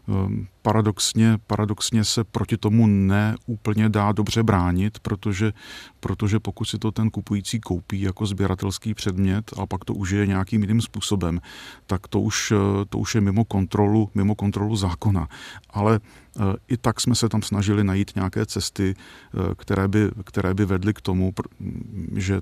Ehm, 0.08 0.46
paradoxně, 0.62 1.38
paradoxně 1.46 2.04
se 2.04 2.24
proti 2.24 2.56
tomu 2.56 2.86
neúplně 2.86 3.88
dá 3.88 4.12
dobře 4.12 4.42
bránit, 4.42 4.98
protože, 4.98 5.52
protože 6.00 6.40
pokud 6.40 6.64
si 6.64 6.78
to 6.78 6.92
ten 6.92 7.10
kupující 7.10 7.60
koupí 7.60 8.00
jako 8.00 8.26
sběratelský 8.26 8.94
předmět 8.94 9.50
a 9.58 9.66
pak 9.66 9.84
to 9.84 9.94
užije 9.94 10.26
nějakým 10.26 10.60
jiným 10.60 10.80
způsobem, 10.80 11.40
tak 11.86 12.08
to 12.08 12.20
už, 12.20 12.52
to 12.88 12.98
už 12.98 13.14
je 13.14 13.20
mimo 13.20 13.44
kontrolu, 13.44 14.10
mimo 14.14 14.34
kontrolu 14.34 14.76
zákona. 14.76 15.28
Ale 15.70 16.00
eh, 16.00 16.40
i 16.68 16.76
tak 16.76 17.00
jsme 17.00 17.14
se 17.14 17.28
tam 17.28 17.42
snažili 17.42 17.84
najít 17.84 18.12
nějaké 18.14 18.46
cesty, 18.46 18.94
eh, 18.94 19.54
které 19.56 19.88
by, 19.88 20.10
které 20.24 20.54
by 20.54 20.64
vedly 20.64 20.94
k 20.94 21.00
tomu, 21.00 21.32
že 22.16 22.40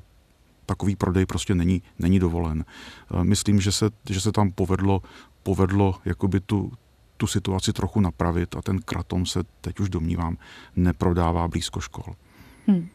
takový 0.68 0.96
prodej 0.96 1.26
prostě 1.26 1.54
není, 1.54 1.82
není 1.98 2.18
dovolen. 2.18 2.64
Eh, 2.64 3.24
myslím, 3.24 3.60
že 3.60 3.72
se, 3.72 3.90
že 4.10 4.20
se 4.20 4.32
tam 4.32 4.52
povedlo, 4.52 5.02
povedlo 5.42 5.94
jakoby 6.04 6.40
tu, 6.40 6.72
tu 7.16 7.26
situaci 7.26 7.72
trochu 7.72 8.00
napravit 8.00 8.56
a 8.56 8.62
ten 8.62 8.78
kratom 8.78 9.26
se 9.26 9.40
teď 9.60 9.80
už 9.80 9.88
domnívám 9.88 10.36
neprodává 10.76 11.48
blízko 11.48 11.80
škol. 11.80 12.14
Hmm. 12.66 12.88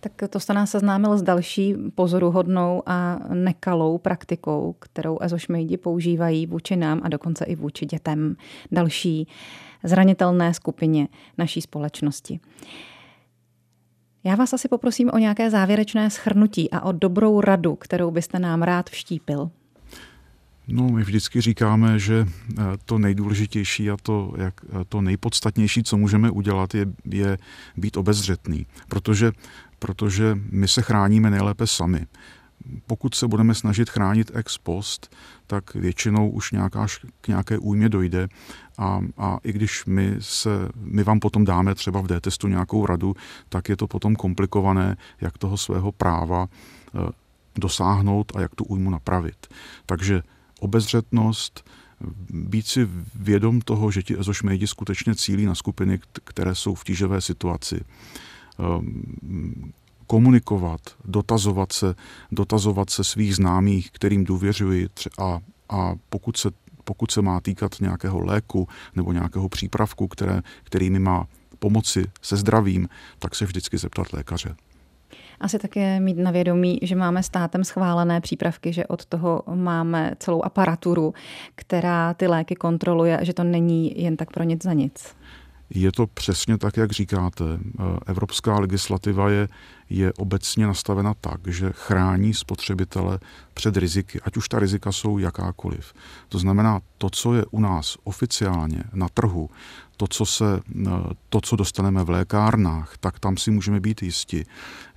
Tak 0.00 0.12
to 0.30 0.40
jste 0.40 0.54
nás 0.54 0.70
seznámil 0.70 1.18
s 1.18 1.22
další 1.22 1.74
pozoruhodnou 1.94 2.82
a 2.86 3.18
nekalou 3.34 3.98
praktikou, 3.98 4.74
kterou 4.78 5.18
ezošmejdi 5.20 5.76
používají 5.76 6.46
vůči 6.46 6.76
nám 6.76 7.00
a 7.02 7.08
dokonce 7.08 7.44
i 7.44 7.56
vůči 7.56 7.86
dětem. 7.86 8.36
Další 8.72 9.28
zranitelné 9.84 10.54
skupině 10.54 11.08
naší 11.38 11.60
společnosti. 11.60 12.40
Já 14.26 14.34
vás 14.34 14.52
asi 14.52 14.68
poprosím 14.68 15.10
o 15.12 15.18
nějaké 15.18 15.50
závěrečné 15.50 16.10
schrnutí 16.10 16.70
a 16.70 16.80
o 16.80 16.92
dobrou 16.92 17.40
radu, 17.40 17.74
kterou 17.76 18.10
byste 18.10 18.38
nám 18.38 18.62
rád 18.62 18.90
vštípil. 18.90 19.50
No, 20.68 20.88
my 20.88 21.02
vždycky 21.02 21.40
říkáme, 21.40 21.98
že 21.98 22.26
eh, 22.26 22.62
to 22.84 22.98
nejdůležitější 22.98 23.90
a 23.90 23.96
to, 24.02 24.32
jak, 24.36 24.54
eh, 24.68 24.84
to 24.88 25.00
nejpodstatnější, 25.00 25.82
co 25.82 25.96
můžeme 25.96 26.30
udělat, 26.30 26.74
je, 26.74 26.86
je 27.10 27.38
být 27.76 27.96
obezřetný, 27.96 28.66
protože, 28.88 29.32
protože 29.78 30.38
my 30.50 30.68
se 30.68 30.82
chráníme 30.82 31.30
nejlépe 31.30 31.66
sami. 31.66 32.06
Pokud 32.86 33.14
se 33.14 33.28
budeme 33.28 33.54
snažit 33.54 33.90
chránit 33.90 34.30
ex 34.34 34.58
post, 34.58 35.16
tak 35.46 35.74
většinou 35.74 36.30
už 36.30 36.52
nějaká, 36.52 36.86
k 37.20 37.28
nějaké 37.28 37.58
újmě 37.58 37.88
dojde 37.88 38.28
a, 38.78 39.00
a 39.16 39.38
i 39.44 39.52
když 39.52 39.84
my, 39.84 40.16
se, 40.18 40.50
my 40.76 41.04
vám 41.04 41.20
potom 41.20 41.44
dáme 41.44 41.74
třeba 41.74 42.00
v 42.00 42.06
D-testu 42.06 42.48
nějakou 42.48 42.86
radu, 42.86 43.16
tak 43.48 43.68
je 43.68 43.76
to 43.76 43.86
potom 43.86 44.16
komplikované, 44.16 44.96
jak 45.20 45.38
toho 45.38 45.56
svého 45.56 45.92
práva 45.92 46.46
eh, 46.48 47.10
dosáhnout 47.54 48.32
a 48.36 48.40
jak 48.40 48.54
tu 48.54 48.64
újmu 48.64 48.90
napravit. 48.90 49.46
Takže 49.86 50.22
obezřetnost, 50.60 51.70
být 52.30 52.66
si 52.66 52.88
vědom 53.14 53.60
toho, 53.60 53.90
že 53.90 54.02
ti 54.02 54.18
ezošmejdi 54.20 54.66
skutečně 54.66 55.14
cílí 55.14 55.46
na 55.46 55.54
skupiny, 55.54 56.00
které 56.24 56.54
jsou 56.54 56.74
v 56.74 56.84
tíživé 56.84 57.20
situaci. 57.20 57.80
Komunikovat, 60.06 60.80
dotazovat 61.04 61.72
se, 61.72 61.94
dotazovat 62.32 62.90
se 62.90 63.04
svých 63.04 63.36
známých, 63.36 63.90
kterým 63.90 64.24
důvěřuji 64.24 64.88
a, 65.18 65.40
a 65.68 65.94
pokud, 66.08 66.36
se, 66.36 66.50
pokud 66.84 67.10
se 67.10 67.22
má 67.22 67.40
týkat 67.40 67.80
nějakého 67.80 68.20
léku 68.24 68.68
nebo 68.96 69.12
nějakého 69.12 69.48
přípravku, 69.48 70.08
které, 70.08 70.42
který 70.64 70.90
mi 70.90 70.98
má 70.98 71.26
pomoci 71.58 72.04
se 72.22 72.36
zdravím, 72.36 72.88
tak 73.18 73.34
se 73.34 73.44
vždycky 73.44 73.78
zeptat 73.78 74.12
lékaře. 74.12 74.54
Asi 75.40 75.58
také 75.58 76.00
mít 76.00 76.16
na 76.16 76.30
vědomí, 76.30 76.78
že 76.82 76.96
máme 76.96 77.22
státem 77.22 77.64
schválené 77.64 78.20
přípravky, 78.20 78.72
že 78.72 78.86
od 78.86 79.06
toho 79.06 79.42
máme 79.54 80.12
celou 80.18 80.42
aparaturu, 80.42 81.14
která 81.54 82.14
ty 82.14 82.26
léky 82.26 82.54
kontroluje, 82.54 83.18
že 83.22 83.34
to 83.34 83.44
není 83.44 84.02
jen 84.02 84.16
tak 84.16 84.30
pro 84.30 84.44
nic 84.44 84.62
za 84.62 84.72
nic. 84.72 85.16
Je 85.70 85.92
to 85.92 86.06
přesně 86.06 86.58
tak, 86.58 86.76
jak 86.76 86.92
říkáte. 86.92 87.44
Evropská 88.06 88.58
legislativa 88.58 89.30
je, 89.30 89.48
je 89.90 90.12
obecně 90.12 90.66
nastavena 90.66 91.14
tak, 91.14 91.40
že 91.46 91.72
chrání 91.72 92.34
spotřebitele 92.34 93.18
před 93.54 93.76
riziky, 93.76 94.20
ať 94.20 94.36
už 94.36 94.48
ta 94.48 94.58
rizika 94.58 94.92
jsou 94.92 95.18
jakákoliv. 95.18 95.92
To 96.28 96.38
znamená, 96.38 96.80
to, 96.98 97.10
co 97.10 97.34
je 97.34 97.44
u 97.50 97.60
nás 97.60 97.96
oficiálně 98.04 98.84
na 98.92 99.08
trhu, 99.08 99.50
to, 99.96 100.06
co, 100.06 100.26
se, 100.26 100.60
eh, 100.86 100.90
to, 101.28 101.40
co 101.40 101.56
dostaneme 101.56 102.04
v 102.04 102.10
lékárnách, 102.10 102.94
tak 103.00 103.18
tam 103.18 103.36
si 103.36 103.50
můžeme 103.50 103.80
být 103.80 104.02
jisti, 104.02 104.44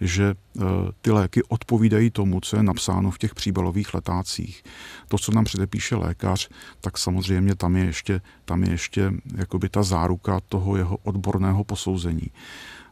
že 0.02 0.36
eh, 0.58 0.62
ty 1.02 1.12
léky 1.12 1.43
odpovídají 1.43 2.10
tomu, 2.10 2.39
co 2.41 2.58
je 2.58 2.63
napsáno 2.63 3.12
v 3.12 3.17
těch 3.17 3.36
příbalových 3.36 3.93
letácích. 3.93 4.63
To, 5.08 5.17
co 5.17 5.32
nám 5.32 5.45
předepíše 5.45 5.95
lékař, 5.95 6.49
tak 6.82 6.97
samozřejmě 6.97 7.56
tam 7.56 7.75
je 7.75 7.86
ještě, 7.86 8.21
tam 8.45 8.63
je 8.63 8.71
ještě 8.71 9.13
jakoby 9.36 9.69
ta 9.69 9.84
záruka 9.84 10.39
toho 10.47 10.78
jeho 10.78 10.97
odborného 11.04 11.63
posouzení. 11.63 12.32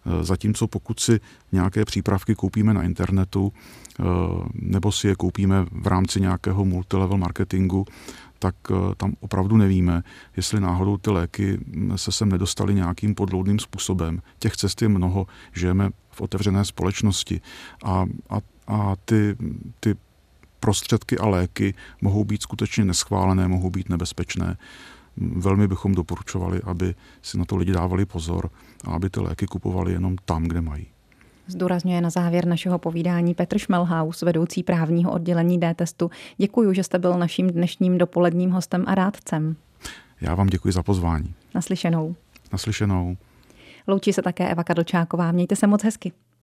Eh, 0.08 0.24
zatímco 0.24 0.68
pokud 0.68 1.00
si 1.00 1.20
nějaké 1.52 1.86
přípravky 1.86 2.36
koupíme 2.36 2.74
na 2.74 2.84
internetu 2.84 3.54
nebo 4.54 4.92
si 4.92 5.08
je 5.08 5.16
koupíme 5.16 5.66
v 5.72 5.88
rámci 5.88 6.22
nějakého 6.22 6.66
multilevel 6.66 7.18
marketingu, 7.18 7.86
tak 8.40 8.56
eh, 8.72 8.96
tam 8.98 9.14
opravdu 9.20 9.58
nevíme, 9.58 10.04
jestli 10.38 10.60
náhodou 10.60 10.98
ty 10.98 11.10
léky 11.10 11.60
mm, 11.66 11.98
se 11.98 12.12
sem 12.12 12.30
nedostaly 12.30 12.74
nějakým 12.74 13.16
podloudným 13.16 13.60
způsobem. 13.60 14.22
Těch 14.40 14.56
cest 14.58 14.82
je 14.82 14.90
mnoho, 14.90 15.28
žijeme 15.54 15.90
v 16.12 16.22
otevřené 16.22 16.66
společnosti 16.66 17.42
a, 17.84 18.06
a, 18.30 18.38
a 18.68 18.96
ty, 19.06 19.36
ty 19.80 19.96
prostředky 20.60 21.18
a 21.18 21.28
léky 21.28 21.74
mohou 22.02 22.24
být 22.24 22.42
skutečně 22.42 22.86
neschválené, 22.86 23.48
mohou 23.48 23.70
být 23.70 23.90
nebezpečné. 23.90 24.58
Velmi 25.18 25.68
bychom 25.68 25.96
doporučovali, 25.96 26.62
aby 26.64 26.96
si 27.22 27.38
na 27.38 27.46
to 27.46 27.56
lidi 27.56 27.72
dávali 27.72 28.06
pozor 28.06 28.50
a 28.86 28.92
aby 28.92 29.10
ty 29.10 29.20
léky 29.20 29.46
kupovali 29.46 29.92
jenom 29.92 30.16
tam, 30.26 30.44
kde 30.44 30.62
mají. 30.62 30.88
Zdůrazňuje 31.48 32.02
na 32.02 32.10
závěr 32.10 32.46
našeho 32.46 32.80
povídání 32.80 33.34
Petr 33.34 33.58
Šmelhaus, 33.58 34.22
vedoucí 34.22 34.64
právního 34.64 35.12
oddělení 35.12 35.60
D-testu. 35.60 36.12
Děkuji, 36.38 36.74
že 36.74 36.84
jste 36.84 37.00
byl 37.00 37.18
naším 37.18 37.50
dnešním 37.50 37.98
dopoledním 37.98 38.52
hostem 38.52 38.84
a 38.88 38.96
rádcem. 38.96 39.56
Já 40.22 40.36
vám 40.36 40.48
děkuji 40.48 40.74
za 40.74 40.84
pozvání. 40.84 41.34
Naslyšenou. 41.56 42.16
Naslyšenou. 42.52 43.18
Loučí 43.88 44.14
se 44.14 44.22
také 44.22 44.50
Eva 44.50 44.64
Kadlčáková. 44.64 45.32
Mějte 45.32 45.56
se 45.56 45.68
moc 45.68 45.84
hezky. 45.84 46.12